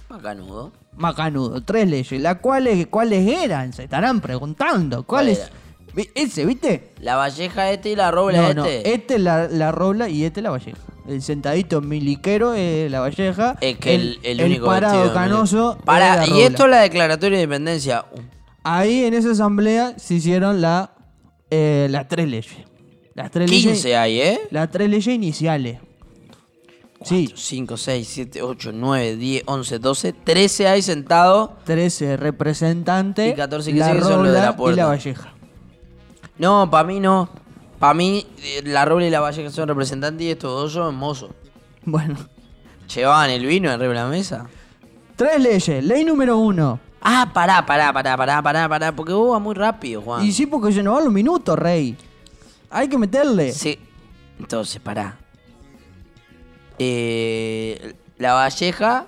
[0.10, 0.72] Macanudo.
[0.96, 2.22] Macanudo, tres leyes.
[2.22, 3.74] Las cuales, ¿cuáles eran?
[3.74, 5.04] Se estarán preguntando.
[5.04, 5.40] ¿Cuáles?
[5.40, 5.65] ¿Cuál Vi-
[6.14, 6.92] Ese, ¿viste?
[7.00, 8.56] La Valleja este y la robla no, este.
[8.56, 8.66] no.
[8.66, 10.78] Este es la, la Robla y este la Valleja.
[11.08, 13.58] El sentadito miliquero es la Valleja.
[13.62, 15.78] Es que el, el, único parado vestido canoso.
[15.86, 18.06] Para, es y esto es la declaratoria de independencia.
[18.64, 20.96] Ahí en esa asamblea se hicieron la,
[21.52, 22.56] eh, las tres leyes.
[23.14, 23.98] Las tres 15 leyes.
[23.98, 24.40] hay, ¿eh?
[24.50, 25.78] Las tres leyes iniciales.
[27.04, 31.52] Sí, 5, 6, 7, 8, 9, 10, 11, 12, 13 hay sentados.
[31.66, 33.32] 13 representantes.
[33.32, 34.82] Y 14 que la siguen son los de la Robla y puerta.
[34.82, 35.35] la Valleja.
[36.38, 37.30] No, para mí no.
[37.80, 41.32] Para mí, eh, la robla y la Valleja son representantes y estos dos son mozos.
[41.84, 42.18] Bueno.
[42.94, 44.48] ¿Llevaban el vino arriba de la mesa?
[45.16, 45.84] Tres leyes.
[45.84, 46.80] Ley número uno.
[47.02, 50.26] Ah, pará, pará, pará, pará, pará, pará, porque vos vas muy rápido, Juan.
[50.26, 51.96] Y sí, porque se nos van los minutos, rey.
[52.70, 53.52] Hay que meterle.
[53.52, 53.78] Sí.
[54.40, 55.18] Entonces, pará.
[56.80, 59.08] Eh, la Valleja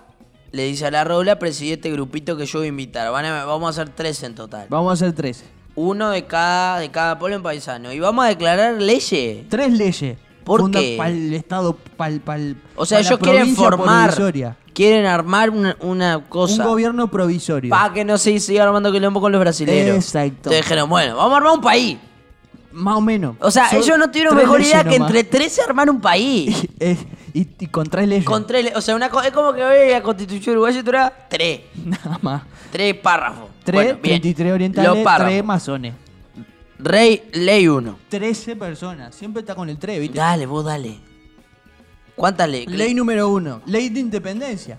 [0.51, 3.11] le dice a la Robla, presidí este grupito que yo voy a invitar.
[3.11, 4.67] Van a- vamos a hacer tres en total.
[4.69, 5.43] Vamos a hacer tres.
[5.79, 7.93] Uno de cada, de cada pueblo en paisano.
[7.93, 9.47] Y vamos a declarar leyes.
[9.47, 10.17] Tres leyes.
[10.43, 10.95] ¿Por qué?
[10.97, 12.15] Para el Estado, para
[12.75, 14.11] O sea, ellos quieren formar,
[14.73, 16.65] quieren armar una, una Un cosa.
[16.65, 17.69] gobierno provisorio.
[17.69, 19.97] Para que no se siga armando quilombo con los brasileños.
[19.97, 20.35] Exacto.
[20.37, 21.97] Entonces dijeron, bueno, vamos a armar un país.
[22.71, 23.35] Más o menos.
[23.39, 26.01] O sea, Son ellos no tuvieron mejor leyes idea que entre tres se armar un
[26.01, 26.65] país.
[26.79, 28.25] Es- y, y con tres leyes.
[28.25, 31.61] Con tres, le- o sea, una es como que hoy la constitución uruguaya tuviera tres.
[31.85, 32.41] Nada más.
[32.71, 33.49] Tres párrafos.
[33.67, 34.21] Tres, Bueno, bien.
[34.21, 35.33] 33 orientales, Los párrafos.
[35.33, 35.93] tres masones.
[36.79, 37.97] Rey, ley uno.
[38.07, 39.13] 13 personas.
[39.13, 40.17] Siempre está con el 3, ¿viste?
[40.17, 40.97] Dale, vos dale.
[42.15, 42.71] ¿Cuántas leyes?
[42.71, 43.61] Ley número uno.
[43.65, 44.77] Ley de independencia.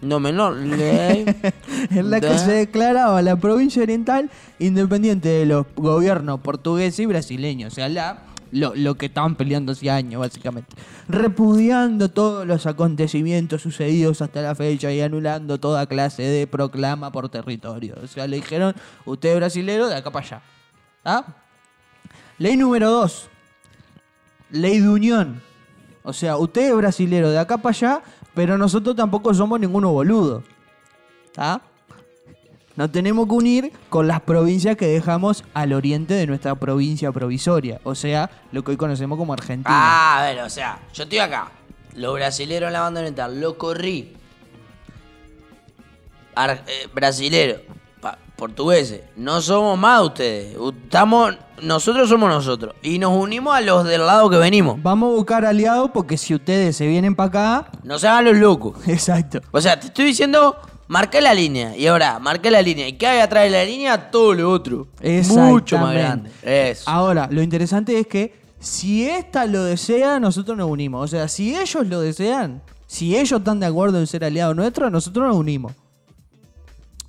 [0.00, 0.56] No menor.
[0.56, 1.24] Ley.
[1.90, 7.06] en la que Da- se declaraba la provincia oriental independiente de los gobiernos portugueses y
[7.06, 7.72] brasileños.
[7.72, 10.76] O sea, la, lo, lo que estaban peleando hace años, básicamente.
[11.08, 17.28] Repudiando todos los acontecimientos sucedidos hasta la fecha y anulando toda clase de proclama por
[17.28, 17.96] territorio.
[18.02, 20.42] O sea, le dijeron, usted es brasilero, de acá para allá.
[21.04, 21.24] ¿Ah?
[22.38, 23.28] Ley número dos.
[24.50, 25.42] Ley de unión.
[26.04, 28.02] O sea, usted es brasilero de acá para allá,
[28.34, 30.42] pero nosotros tampoco somos ninguno boludo.
[31.26, 31.62] ¿Está?
[32.76, 37.80] Nos tenemos que unir con las provincias que dejamos al oriente de nuestra provincia provisoria.
[37.84, 39.68] O sea, lo que hoy conocemos como Argentina.
[39.70, 41.50] Ah, a ver, o sea, yo estoy acá.
[41.94, 44.14] Los brasileros en la banda oriental, lo corrí.
[46.34, 47.60] Ar- eh, brasilero.
[48.00, 49.02] Pa- portugueses.
[49.16, 50.56] No somos más ustedes.
[50.84, 52.74] Estamos, nosotros somos nosotros.
[52.82, 54.82] Y nos unimos a los del lado que venimos.
[54.82, 57.70] Vamos a buscar aliados porque si ustedes se vienen para acá.
[57.84, 58.76] No se hagan los locos.
[58.88, 59.40] Exacto.
[59.50, 60.56] O sea, te estoy diciendo,
[60.88, 61.76] marca la línea.
[61.76, 62.86] Y ahora, marca la línea.
[62.88, 64.10] ¿Y qué hay atrás de la línea?
[64.10, 64.86] Todo lo otro.
[65.28, 66.30] Mucho más grande.
[66.42, 66.88] Eso.
[66.90, 71.04] Ahora, lo interesante es que si esta lo desea, nosotros nos unimos.
[71.04, 74.90] O sea, si ellos lo desean, si ellos están de acuerdo en ser aliados nuestros,
[74.92, 75.72] nosotros nos unimos.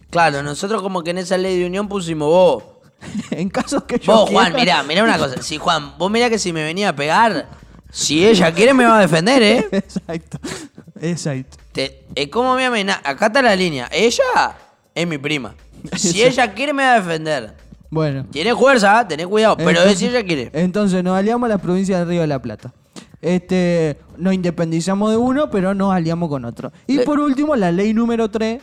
[0.10, 2.64] Claro, nosotros como que en esa ley de unión pusimos vos.
[3.32, 5.42] en caso que yo Vos, Juan, quiera- mirá, mirá una cosa.
[5.42, 7.48] Si Juan, vos mirá que si me venía a pegar,
[7.94, 9.68] si ella quiere me va a defender, ¿eh?
[9.72, 10.40] Exacto.
[11.00, 11.58] Exacto.
[11.72, 13.02] Te, eh, ¿Cómo me amenaza?
[13.04, 13.88] Acá está la línea.
[13.92, 14.56] Ella
[14.96, 15.54] es mi prima.
[15.96, 17.54] Si ella quiere me va a defender.
[17.90, 18.26] Bueno.
[18.32, 19.58] Tiene fuerza, tenés cuidado.
[19.58, 20.50] Pero es si ella quiere.
[20.54, 22.74] Entonces nos aliamos a la provincia del Río de la Plata.
[23.22, 26.72] Este, nos independizamos de uno, pero nos aliamos con otro.
[26.88, 28.62] Y Le- por último, la ley número 3,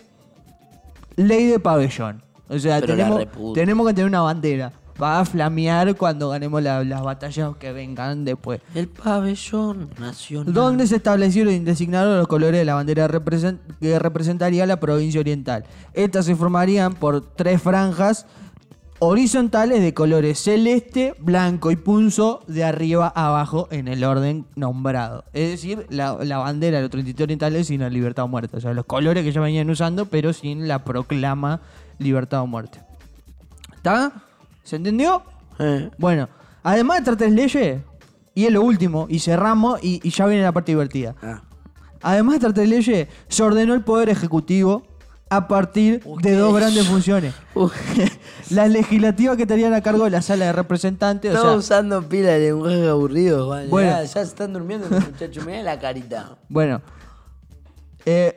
[1.17, 2.23] ley de pabellón.
[2.49, 7.57] O sea, tenemos, tenemos que tener una bandera para flamear cuando ganemos la- las batallas
[7.59, 8.61] que vengan después.
[8.75, 10.53] El pabellón nacional.
[10.55, 15.19] ¿Dónde se establecieron y designaron los colores de la bandera represent- que representaría la provincia
[15.21, 15.65] oriental?
[15.95, 18.27] Estas se formarían por tres franjas
[19.03, 25.25] horizontales de colores celeste, blanco y punzo de arriba a abajo en el orden nombrado.
[25.33, 28.59] Es decir, la, la bandera de los 33 orientales sin la libertad o muerte.
[28.59, 31.63] O sea, los colores que ya venían usando, pero sin la proclama
[31.99, 32.81] libertad o muerte.
[33.77, 34.13] ¿Está?
[34.63, 35.23] ¿Se entendió?
[35.59, 35.91] Eh.
[35.99, 36.29] Bueno,
[36.63, 37.81] además de estas tres leyes,
[38.35, 41.15] y es lo último, y cerramos, y, y ya viene la parte divertida.
[41.23, 41.43] Ah.
[42.03, 44.85] Además de estas tres leyes, se ordenó el Poder Ejecutivo
[45.29, 47.35] a partir de dos grandes funciones.
[48.51, 52.31] Las legislativas que estarían a cargo de la sala de representantes, o sea, usando pila
[52.31, 53.71] de lenguaje aburrido, Juan.
[53.71, 53.91] Bueno.
[53.91, 55.47] Ya, ya se están durmiendo los muchachos.
[55.47, 56.37] Mirá la carita.
[56.49, 56.83] bueno,
[58.07, 58.37] eh,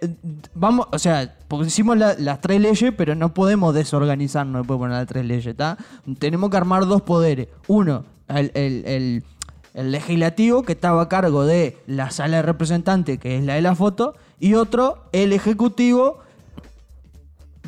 [0.54, 4.98] vamos, o sea, hicimos la- las tres leyes, pero no podemos desorganizarnos después de poner
[4.98, 5.78] las tres leyes, ¿está?
[6.20, 7.48] Tenemos que armar dos poderes.
[7.68, 9.24] Uno, el, el- el-
[9.74, 13.62] el legislativo, que estaba a cargo de la sala de representantes, que es la de
[13.62, 16.20] la foto, y otro, el ejecutivo,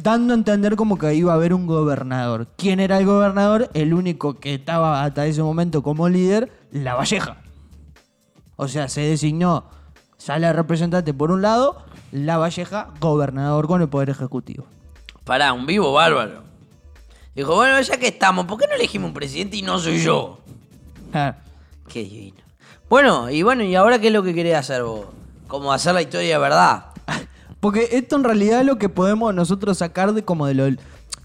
[0.01, 2.47] dando a entender como que iba a haber un gobernador.
[2.57, 3.69] ¿Quién era el gobernador?
[3.73, 7.37] El único que estaba hasta ese momento como líder, La Valleja.
[8.55, 9.65] O sea, se designó
[10.25, 11.77] sala de representantes por un lado,
[12.11, 14.65] La Valleja, gobernador con el poder ejecutivo.
[15.23, 16.43] Pará, un vivo bárbaro.
[17.35, 20.39] Dijo, bueno, ya que estamos, ¿por qué no elegimos un presidente y no soy yo?
[21.13, 21.35] Ah,
[21.87, 22.37] Qué divino.
[22.89, 25.05] Bueno, y bueno, ¿y ahora qué es lo que querés hacer vos?
[25.47, 26.85] Como hacer la historia de verdad.
[27.59, 30.65] Porque esto en realidad es lo que podemos nosotros sacar de como de, lo-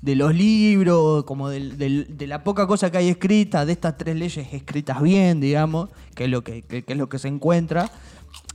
[0.02, 3.96] de los libros, como del- del- de la poca cosa que hay escrita, de estas
[3.96, 7.28] tres leyes escritas bien, digamos, que es lo que, que- que es lo que se
[7.28, 7.90] encuentra.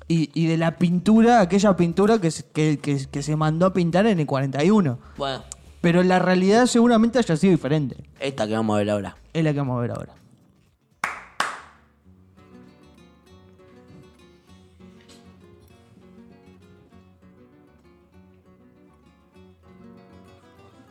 [0.08, 3.74] Y, y de la pintura, aquella pintura que, se- que, que- que se mandó a
[3.74, 5.00] pintar en el 41.
[5.18, 5.44] Bueno,
[5.82, 7.98] Pero la realidad seguramente haya sido diferente.
[8.20, 9.18] esta que vamos a ver ahora.
[9.34, 10.14] Es la que vamos a ver ahora.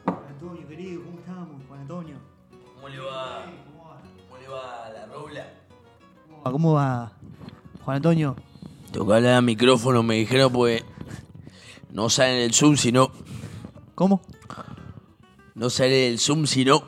[0.07, 1.63] Antonio, querido, ¿cómo estamos?
[1.69, 2.17] Juan Antonio.
[2.75, 3.45] ¿Cómo le va?
[4.29, 5.47] ¿Cómo le va la rola?
[6.43, 7.13] ¿Cómo va?
[7.85, 8.37] Juan Antonio.
[9.01, 10.85] Hablar al micrófono, me dijeron, pues.
[11.93, 13.11] No sale en el Zoom, sino.
[13.95, 14.21] ¿Cómo?
[15.55, 16.83] No sale el Zoom, sino.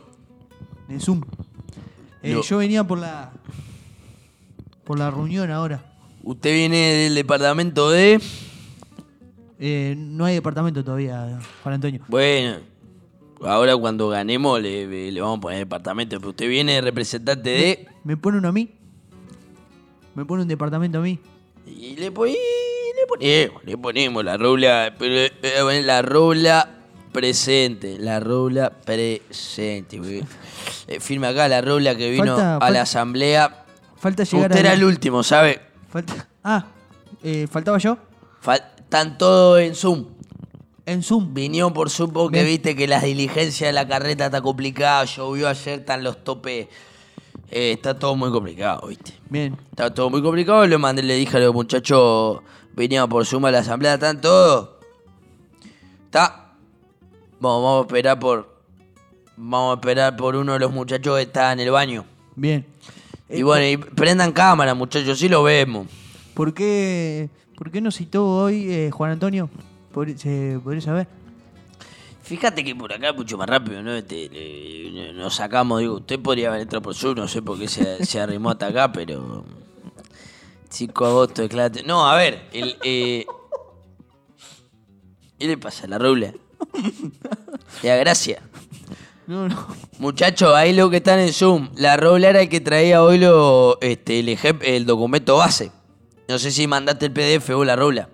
[0.88, 1.23] En Zoom.
[2.23, 2.42] Eh, No.
[2.42, 3.33] Yo venía por la.
[4.85, 5.85] Por la reunión ahora.
[6.23, 8.21] Usted viene del departamento de.
[9.59, 12.03] Eh, no hay departamento todavía, Juan Antonio.
[12.09, 12.59] Bueno,
[13.42, 16.16] ahora cuando ganemos le, le vamos a poner departamento.
[16.19, 17.88] Pero usted viene representante de.
[18.05, 18.71] ¿Me pone uno a mí?
[20.14, 21.19] ¿Me pone un departamento a mí?
[21.66, 24.94] Y le, pon- y le ponemos, le ponemos la rola.
[25.83, 26.70] La rola
[27.12, 27.96] presente.
[27.98, 30.00] La rola presente.
[30.88, 33.64] Eh, firme acá la rola que vino Falta- a falta- la asamblea.
[33.96, 34.61] Falta llegar Usted a.
[34.68, 35.61] era el último, ¿sabe?
[35.88, 36.29] Falta...
[36.44, 36.66] Ah,
[37.24, 37.98] eh, ¿faltaba yo?
[38.44, 40.07] Fal- Están todos en Zoom.
[40.85, 41.35] En Zoom.
[41.35, 42.46] Vinieron por Zoom porque Bien.
[42.46, 45.05] viste que la diligencia de la carreta está complicada.
[45.05, 46.68] Llovió ayer, están los topes.
[47.50, 49.12] Eh, está todo muy complicado, viste.
[49.30, 49.56] Bien.
[49.70, 50.66] Está todo muy complicado.
[50.66, 52.40] Le mandé, le dije a los muchachos,
[52.74, 54.70] venían por Zoom a la asamblea, están todos.
[56.06, 56.52] Está.
[57.40, 58.56] Vamos, vamos a esperar por.
[59.37, 62.04] Vamos a esperar por uno de los muchachos que está en el baño.
[62.35, 62.64] Bien.
[63.28, 65.87] Y bueno, y prendan cámara, muchachos, sí lo vemos.
[66.35, 69.50] ¿Por qué, ¿Por qué nos citó hoy eh, Juan Antonio?
[69.92, 71.09] ¿Pod- ¿Se podría saber?
[72.26, 73.92] Fíjate que por acá es mucho más rápido, ¿no?
[73.94, 77.68] Este, le- nos sacamos, digo, usted podría haber entrado por Zoom, no sé por qué
[77.68, 79.44] se, se arrimó hasta acá, pero.
[80.68, 81.42] 5 de agosto.
[81.86, 82.76] No, a ver, el.
[82.82, 83.24] Eh...
[85.38, 86.32] ¿Qué le pasa a la rubla?
[87.82, 88.42] Le da gracia.
[89.26, 89.66] No, no.
[89.98, 91.68] Muchachos, ahí lo que están en Zoom.
[91.76, 95.72] La Robla era el que traía hoy lo, este, el, el documento base.
[96.28, 98.08] No sé si mandaste el PDF o la Robla.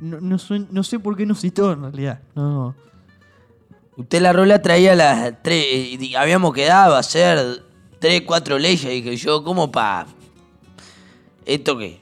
[0.00, 0.36] No, no,
[0.70, 2.20] no sé por qué nos citó en realidad.
[2.34, 2.74] No.
[3.98, 5.66] Usted la Robla traía las tres.
[6.00, 7.62] y habíamos quedado a hacer
[7.98, 8.88] tres, cuatro leyes.
[8.90, 10.06] Dije yo, ¿cómo pa.
[11.44, 12.00] ¿Esto qué?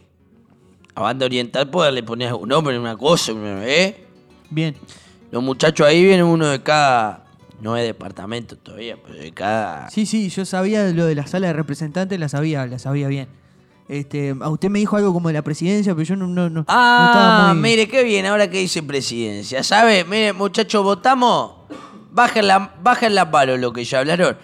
[0.94, 3.32] A banda oriental, pues le ponías un nombre, una cosa,
[3.64, 4.06] ¿eh?
[4.50, 4.76] Bien.
[5.30, 7.24] Los muchachos ahí vienen uno de cada.
[7.62, 9.88] No es departamento todavía, pero de cada.
[9.88, 13.28] Sí, sí, yo sabía lo de la sala de representantes, la sabía, la sabía bien.
[13.88, 16.60] Este, a usted me dijo algo como de la presidencia, pero yo no, no, no,
[16.60, 17.62] no Ah, estaba muy...
[17.62, 19.62] mire, qué bien, ahora que dice presidencia.
[19.62, 20.04] ¿Sabe?
[20.04, 21.52] Mire, muchachos, votamos.
[22.16, 24.38] Bajen la, bajen la palo lo que ya hablaron.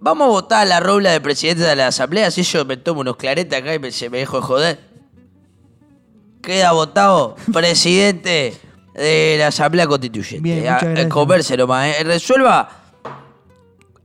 [0.00, 3.02] Vamos a votar a la robla de presidente de la asamblea, así yo me tomo
[3.02, 4.78] unos claretes acá y me, se me dejo de joder.
[6.42, 8.54] Queda votado presidente
[8.94, 10.40] de la asamblea constituyente.
[10.42, 11.06] Bien, muchas gracias.
[11.08, 12.04] Convérselo más, eh.
[12.04, 12.68] Resuelva.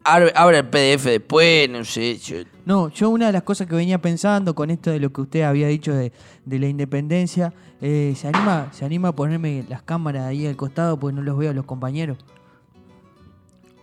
[0.03, 2.17] Abre, abre el PDF después, no sé.
[2.17, 5.21] yo- No, yo una de las cosas que venía pensando con esto de lo que
[5.21, 6.12] usted había dicho de,
[6.45, 10.97] de la independencia, eh, ¿se, anima, ¿se anima a ponerme las cámaras ahí al costado
[10.99, 12.17] porque no los veo a los compañeros?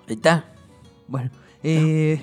[0.09, 0.45] Ahí está.
[1.09, 1.31] Bueno,
[1.63, 2.21] eh,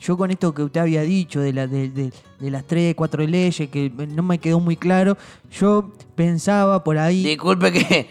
[0.00, 3.26] yo con esto que usted había dicho de, la, de, de- de las tres, cuatro
[3.26, 5.16] leyes, que no me quedó muy claro,
[5.50, 7.22] yo pensaba por ahí...
[7.24, 8.08] Disculpe que,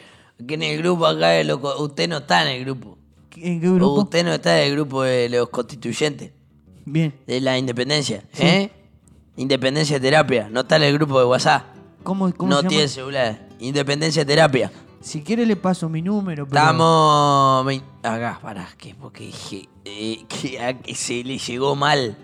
[0.47, 2.97] que en el grupo acá de los usted no está en el grupo.
[3.35, 4.01] ¿En qué grupo?
[4.01, 6.31] Usted no está en el grupo de los constituyentes,
[6.85, 7.13] Bien.
[7.27, 8.71] de la independencia, ¿eh?
[9.37, 11.63] Independencia terapia, no está en el grupo de WhatsApp.
[12.03, 12.69] ¿Cómo, cómo No se llama?
[12.69, 13.49] tiene celular.
[13.59, 14.71] Independencia terapia.
[15.05, 16.59] Si quiere le paso mi número, pero...
[16.59, 17.67] Estamos
[18.01, 22.17] acá, pará, que porque dije eh, que, a que se le llegó mal.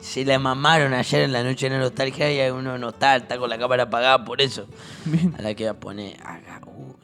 [0.00, 3.48] Se la mamaron ayer en la noche de nostalgia y uno no está, está con
[3.48, 4.66] la cámara apagada por eso.
[5.04, 5.32] Bien.
[5.38, 6.60] A la que va a poner acá.
[6.66, 6.94] uh.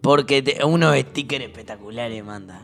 [0.00, 2.60] Porque te- unos stickers espectaculares manda.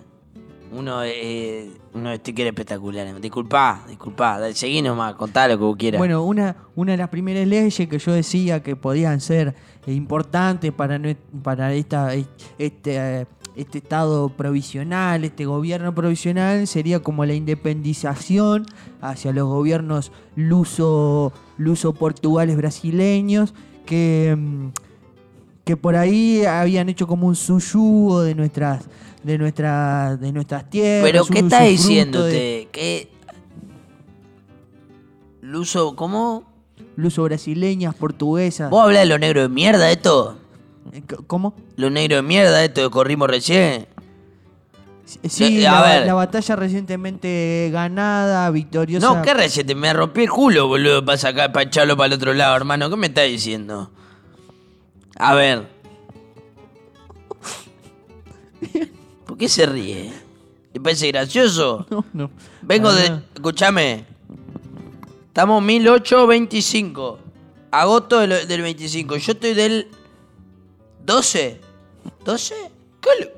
[0.73, 3.21] Uno, eh, unos stickers espectaculares.
[3.21, 4.41] Disculpa, disculpa.
[4.41, 5.99] dale, Seguí nomás, contá lo que vos quieras.
[5.99, 9.55] Bueno, una, una de las primeras leyes que yo decía que podían ser
[9.87, 11.01] importantes para,
[11.43, 12.15] para esta,
[12.59, 18.67] este, este estado provisional, este gobierno provisional, sería como la independización
[19.01, 23.55] hacia los gobiernos luso, luso-portugales brasileños,
[23.87, 24.37] que,
[25.65, 28.85] que por ahí habían hecho como un suyugo de nuestras
[29.23, 31.11] de nuestras de nuestras tierras.
[31.11, 33.09] Pero ¿qué está diciendo de.
[35.43, 36.50] Luso, ¿cómo?
[36.97, 38.71] Luso brasileñas, portuguesas.
[38.71, 40.37] ¿Vos hablás de lo negro de mierda esto?
[40.93, 41.55] Eh, ¿Cómo?
[41.77, 43.87] ¿Lo negro de mierda esto que corrimos recién?
[45.25, 46.07] Sí, Eh, a la, ver.
[46.07, 49.07] la batalla recientemente ganada, victoriosa.
[49.15, 49.75] No, ¿qué reciente?
[49.75, 52.89] Me rompí el culo, boludo, para sacar, para echarlo para el otro lado, hermano.
[52.91, 53.91] ¿Qué me está diciendo?
[55.19, 55.67] A ver.
[59.27, 60.13] ¿Por qué se ríe?
[60.73, 61.87] ¿Le parece gracioso?
[61.91, 62.31] No, no.
[62.63, 63.21] Vengo de.
[63.35, 64.05] Escúchame.
[65.31, 67.19] Estamos 1825.
[67.71, 69.17] Agosto del, del 25.
[69.17, 69.89] Yo estoy del.
[71.05, 71.61] 12.
[72.25, 72.53] ¿12?
[73.01, 73.31] ¿Qué?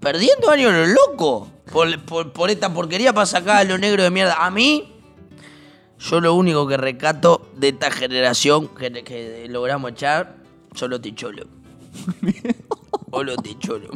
[0.00, 1.48] Perdiendo años lo loco.
[1.72, 4.44] Por, por- por esta porquería para sacar a lo negro de mierda.
[4.44, 4.92] A mí.
[6.00, 10.36] Yo lo único que recato de esta generación que, que logramos echar
[10.74, 11.46] son los ticholos.
[13.10, 13.90] o los ticholos.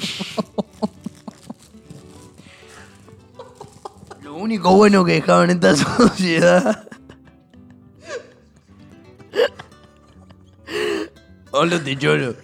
[4.23, 6.89] Lo único bueno que dejaron en esta sociedad.
[11.63, 12.35] Hola, ticholo.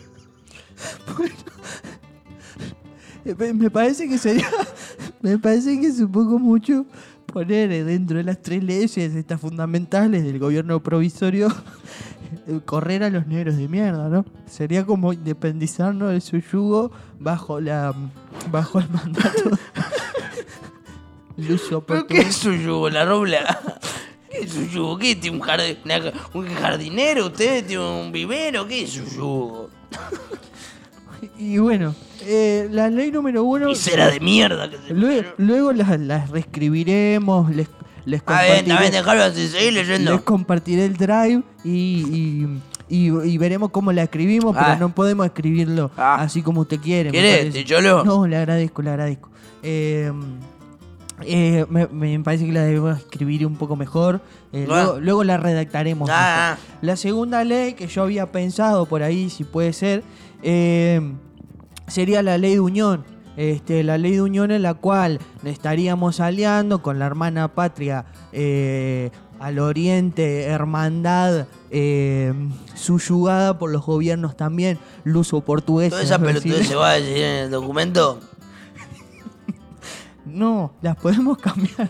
[3.25, 4.49] Eh, Me me parece que sería.
[5.23, 6.87] Me parece que es un poco mucho
[7.27, 11.49] poner dentro de las tres leyes estas fundamentales del gobierno provisorio
[12.65, 14.25] correr a los negros de mierda, ¿no?
[14.49, 17.93] Sería como independizarnos de su yugo bajo la
[18.53, 19.51] bajo el mandato
[21.37, 23.81] luso ¿Pero qué es su yugo, la robla?
[24.39, 24.99] ¿Qué es su yugo?
[24.99, 25.77] ¿Qué tiene un, jardín,
[26.35, 27.27] un jardinero?
[27.27, 28.67] ¿Usted tiene un vivero?
[28.67, 29.71] ¿Qué es su yugo?
[31.37, 33.71] Y bueno, eh, la ley número uno.
[33.71, 37.67] Y será de mierda que se Luego, luego las, las reescribiremos, les,
[38.05, 40.13] les Ah, compartiré, también dejarlo así, seguir leyendo.
[40.13, 42.49] les compartiré el drive y, y,
[42.89, 44.63] y- y veremos cómo la escribimos, Ah.
[44.65, 46.19] pero no podemos escribirlo Ah.
[46.21, 47.11] así como usted quiere.
[47.11, 47.59] ¿Querés, parece.
[47.65, 48.05] Ticholo?
[48.05, 49.29] No, le agradezco, le agradezco.
[49.65, 50.13] Eh,
[51.23, 54.21] eh, me, me parece que la debemos escribir un poco mejor.
[54.53, 54.73] eh, Ah.
[54.73, 56.09] luego, luego la redactaremos.
[56.13, 56.79] Ah, mejor.
[56.83, 60.03] La segunda ley que yo había pensado por ahí, si puede ser,
[60.43, 61.01] eh,
[61.87, 63.05] sería la ley de unión.
[63.37, 69.11] Este, la ley de unión en la cual estaríamos aliando con la hermana patria eh,
[69.39, 72.33] al oriente, hermandad eh,
[72.75, 75.91] subyugada por los gobiernos también, luso portugués.
[75.91, 78.19] Toda esa pelotudez se va a decir en el documento.
[80.29, 81.89] No, las podemos cambiar.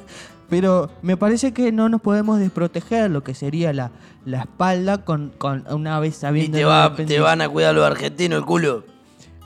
[0.49, 3.91] Pero me parece que no nos podemos desproteger lo que sería la,
[4.25, 7.75] la espalda con, con una vez Y sabiendo te, la va, te van a cuidar
[7.75, 8.85] los argentinos el culo.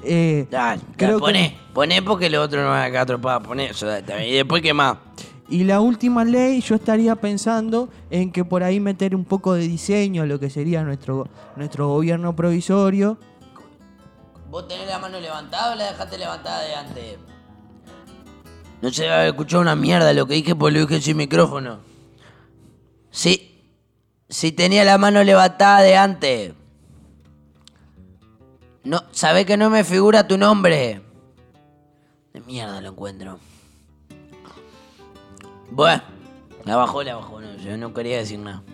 [0.04, 3.46] Eh, Dale, Creo que- poné, poné porque los otros no van a quedar atropados.
[3.46, 3.86] Poné eso.
[4.24, 4.96] Y después, ¿qué más?
[5.48, 9.62] Y la última ley, yo estaría pensando en que por ahí meter un poco de
[9.66, 11.26] diseño a lo que sería nuestro,
[11.56, 13.18] nuestro gobierno provisorio.
[14.50, 17.18] ¿Vos tenés la mano levantada o la dejaste levantada de antes?
[18.82, 21.78] No se va a escuchar una mierda lo que dije porque lo dije sin micrófono.
[23.12, 23.60] Sí.
[24.28, 26.52] Si tenía la mano levantada de antes.
[28.82, 31.00] No, sabés que no me figura tu nombre.
[32.34, 33.38] De mierda lo encuentro.
[35.70, 36.02] Bueno,
[36.64, 37.40] la bajó, la bajó.
[37.40, 38.64] No, yo no quería decir nada.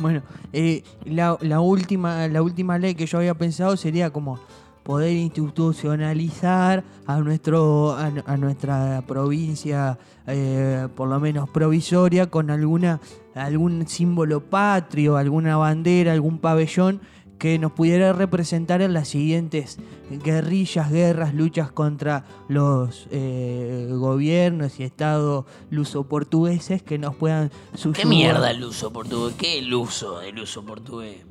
[0.00, 4.40] Bueno, eh, la última, la última ley que yo había pensado sería como
[4.82, 13.00] poder institucionalizar a, nuestro, a, a nuestra provincia, eh, por lo menos provisoria, con alguna,
[13.34, 17.00] algún símbolo patrio, alguna bandera, algún pabellón
[17.38, 19.78] que nos pudiera representar en las siguientes
[20.10, 28.06] guerrillas, guerras, luchas contra los eh, gobiernos y estados luso-portugueses que nos puedan ¿Qué subyugar.
[28.06, 29.34] mierda el uso portugués?
[29.36, 31.24] ¿Qué el uso del uso portugués?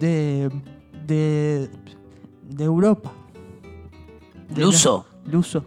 [0.00, 0.50] de,
[1.08, 1.68] de,
[2.48, 3.10] de Europa.
[4.50, 5.06] De ¿Luso?
[5.24, 5.64] la- Luso.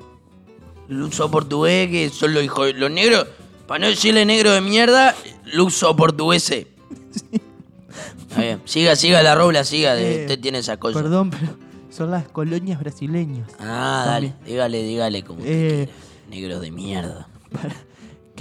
[0.88, 3.28] Luso portugués, que son los hijos los negros.
[3.68, 5.16] Para no decirle negro de mierda,
[5.54, 6.50] luso portugués.
[6.52, 8.62] Está bien.
[8.66, 10.00] Siga, siga la robla, siga.
[10.00, 11.00] Eh, usted tiene esa cosa.
[11.02, 11.54] Perdón, pero
[11.90, 13.50] son las colonias brasileñas.
[13.60, 14.34] Ah, dale.
[14.46, 15.92] Dígale, dígale como usted Eh, quiera.
[16.30, 17.28] Negros de mierda.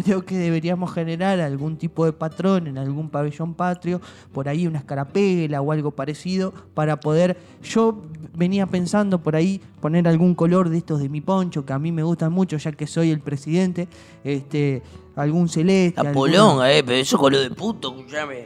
[0.05, 4.01] Creo que deberíamos generar algún tipo de patrón en algún pabellón patrio,
[4.33, 7.37] por ahí una escarapela o algo parecido, para poder.
[7.63, 8.03] Yo
[8.35, 11.93] venía pensando por ahí poner algún color de estos de mi poncho, que a mí
[11.93, 13.89] me gustan mucho, ya que soy el presidente.
[14.25, 14.83] Este,
[15.17, 16.03] algún celeste.
[16.03, 18.45] La algún- polonga, eh, pero eso con lo de puto, escuchame.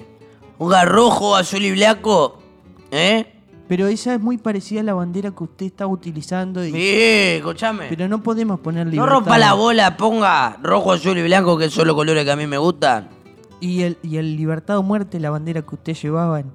[0.59, 2.39] Un rojo, azul y blanco.
[2.91, 3.34] ¿Eh?
[3.67, 6.65] Pero esa es muy parecida a la bandera que usted está utilizando.
[6.65, 7.87] y- Bien, escuchame.
[7.89, 11.87] Pero no podemos poner No rompa la bola, ponga rojo, azul y blanco, que son
[11.87, 13.09] los colores que a mí me gustan.
[13.61, 16.53] Y el, y el libertad o muerte, la bandera que usted llevaba en,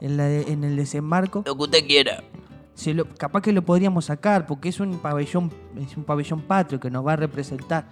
[0.00, 2.22] en, la de- en el desembarco, Lo que usted quiera.
[2.74, 5.50] se lo, capaz que lo podríamos sacar porque es un pabellón,
[5.80, 7.88] es un pabellón patrio que nos va a representar.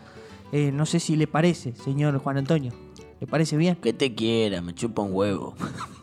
[0.52, 2.72] Eh, no sé si le parece, señor Juan Antonio.
[3.20, 3.74] ¿Le parece bien?
[3.76, 5.54] Que te quiera, me chupa un huevo.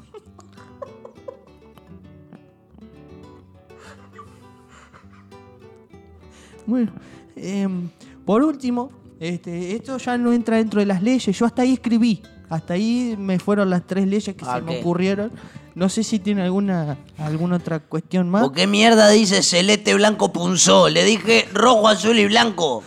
[6.70, 6.91] Bueno,
[7.36, 7.89] em,
[8.26, 11.38] por último, este, esto ya no entra dentro de las leyes.
[11.38, 12.22] Yo hasta ahí escribí.
[12.49, 15.32] Hasta ahí me fueron las tres leyes que se me ocurrieron.
[15.76, 18.43] No sé si tiene alguna, alguna otra cuestión más.
[18.43, 20.89] ¿Por qué mierda dice celeste, blanco, punzó?
[20.89, 22.84] Le dije rojo, azul y blanco.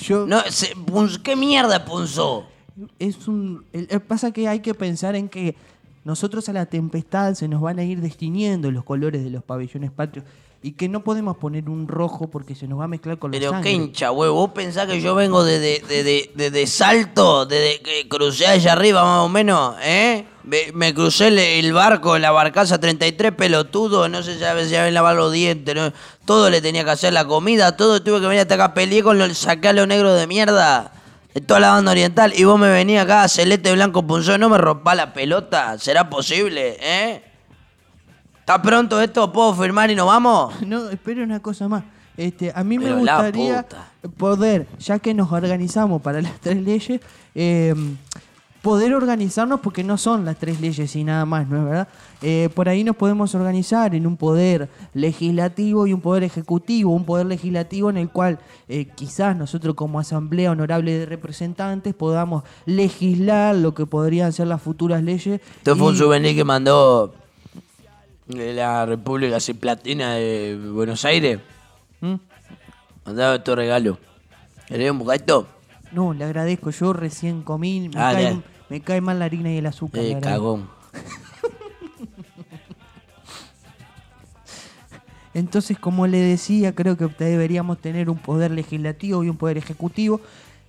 [0.00, 0.74] Yo, No, se-
[1.22, 2.46] ¿Qué mierda punzó?
[2.98, 5.54] es un el- el- pasa que hay que pensar en que
[6.04, 9.92] nosotros a la tempestad se nos van a ir destiniendo los colores de los pabellones
[9.92, 10.26] patrios
[10.64, 13.38] y que no podemos poner un rojo porque se nos va a mezclar con la
[13.38, 14.34] Pero qué hincha, huevo.
[14.34, 18.72] ¿Vos pensás que yo vengo desde de, de, de, de salto, desde que crucé allá
[18.72, 20.24] arriba más o menos, eh?
[20.42, 24.90] Me, me crucé el, el barco, la barcaza 33 pelotudo, no sé si a veces
[24.90, 25.92] lavar los dientes, ¿no?
[26.24, 29.18] todo le tenía que hacer la comida, todo tuve que venir hasta acá, peleé con
[29.18, 30.92] los los negros de mierda.
[31.46, 34.94] Toda la banda oriental, y vos me venís acá, celeste, blanco, punzón, no me rompa
[34.94, 37.33] la pelota, ¿será posible, eh?
[38.44, 39.32] ¿Está pronto esto?
[39.32, 40.52] ¿Puedo firmar y nos vamos?
[40.66, 41.82] No, espera una cosa más.
[42.14, 43.64] Este, a mí me Pero gustaría
[44.18, 47.00] poder, ya que nos organizamos para las tres leyes,
[47.34, 47.74] eh,
[48.60, 51.88] poder organizarnos porque no son las tres leyes y nada más, ¿no es verdad?
[52.20, 57.06] Eh, por ahí nos podemos organizar en un poder legislativo y un poder ejecutivo, un
[57.06, 58.38] poder legislativo en el cual
[58.68, 64.60] eh, quizás nosotros como Asamblea Honorable de Representantes podamos legislar lo que podrían ser las
[64.60, 65.40] futuras leyes.
[65.56, 67.14] Esto fue un souvenir que mandó
[68.26, 71.40] de la República Ciplatina de Buenos Aires.
[72.00, 72.14] ¿Mm?
[73.04, 73.98] Mandaba estos regalos.
[74.66, 75.46] ¿Querés un bocadito?
[75.92, 76.70] No, le agradezco.
[76.70, 77.88] Yo recién comí.
[77.88, 80.02] Me, Ah, cae, me cae mal la harina y el azúcar.
[80.02, 80.68] Eh, cagón.
[85.34, 90.20] Entonces, como le decía, creo que deberíamos tener un poder legislativo y un poder ejecutivo.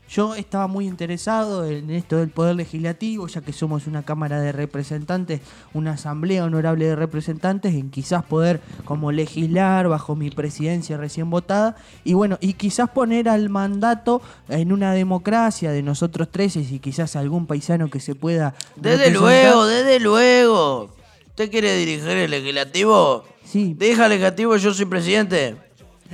[0.10, 4.52] Yo estaba muy interesado en esto del poder legislativo, ya que somos una Cámara de
[4.52, 5.42] Representantes,
[5.74, 11.76] una Asamblea Honorable de Representantes, en quizás poder como legislar bajo mi presidencia recién votada,
[12.04, 17.16] y bueno, y quizás poner al mandato en una democracia de nosotros tres y quizás
[17.16, 18.54] algún paisano que se pueda...
[18.76, 20.92] Desde luego, desde luego.
[21.30, 23.26] ¿Usted quiere dirigir el legislativo?
[23.44, 23.74] Sí.
[23.78, 25.65] Deja el legislativo, yo soy presidente.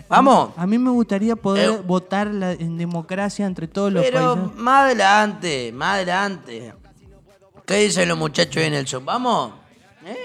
[0.08, 0.50] Vamos.
[0.58, 1.82] A mí me gustaría poder Eh.
[1.86, 4.56] votar la- en democracia entre todos los Pero países.
[4.58, 6.74] más adelante, más adelante.
[7.66, 9.02] ¿Qué dicen los muchachos el show?
[9.04, 9.54] ¿Vamos?
[10.06, 10.16] ¿Eh?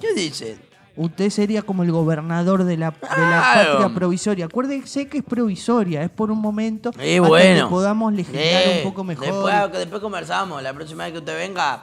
[0.00, 0.60] ¿Qué dicen?
[0.94, 2.96] Usted sería como el gobernador de la, de
[3.30, 4.44] la patria provisoria.
[4.44, 7.66] Acuérdese que es provisoria, es por un momento Y hasta bueno.
[7.66, 9.24] que podamos legislar un poco mejor.
[9.26, 10.62] Después, después conversamos.
[10.62, 11.82] La próxima vez que usted venga,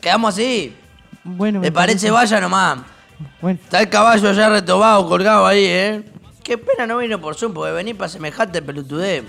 [0.00, 0.76] quedamos así.
[1.24, 2.08] bueno, me ¿Le parece?
[2.10, 2.78] Vaya nomás.
[3.40, 6.04] Bueno, Está el caballo allá retobado, colgado ahí, ¿eh?
[6.46, 9.24] Qué pena no vino por Zoom, porque venir para semejante pelotudez.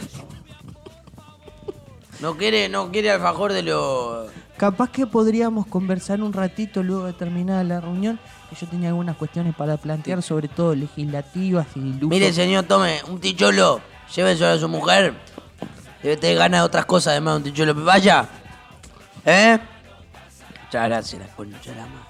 [2.20, 4.30] No quiere, no quiere alfajor de los...
[4.56, 8.20] capaz que podríamos conversar un ratito luego de terminada la reunión,
[8.52, 12.08] que yo tenía algunas cuestiones para plantear, sobre todo legislativas y lujo.
[12.08, 13.82] Mire, señor, tome un ticholo,
[14.16, 15.16] lléveselo a su mujer.
[16.04, 17.74] Debe tener ganas de otras cosas además de un ticholo.
[17.84, 18.30] Vaya.
[19.26, 19.58] ¿Eh?
[20.66, 22.08] Muchas gracias, la concha de la madre.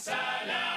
[0.00, 0.69] sala.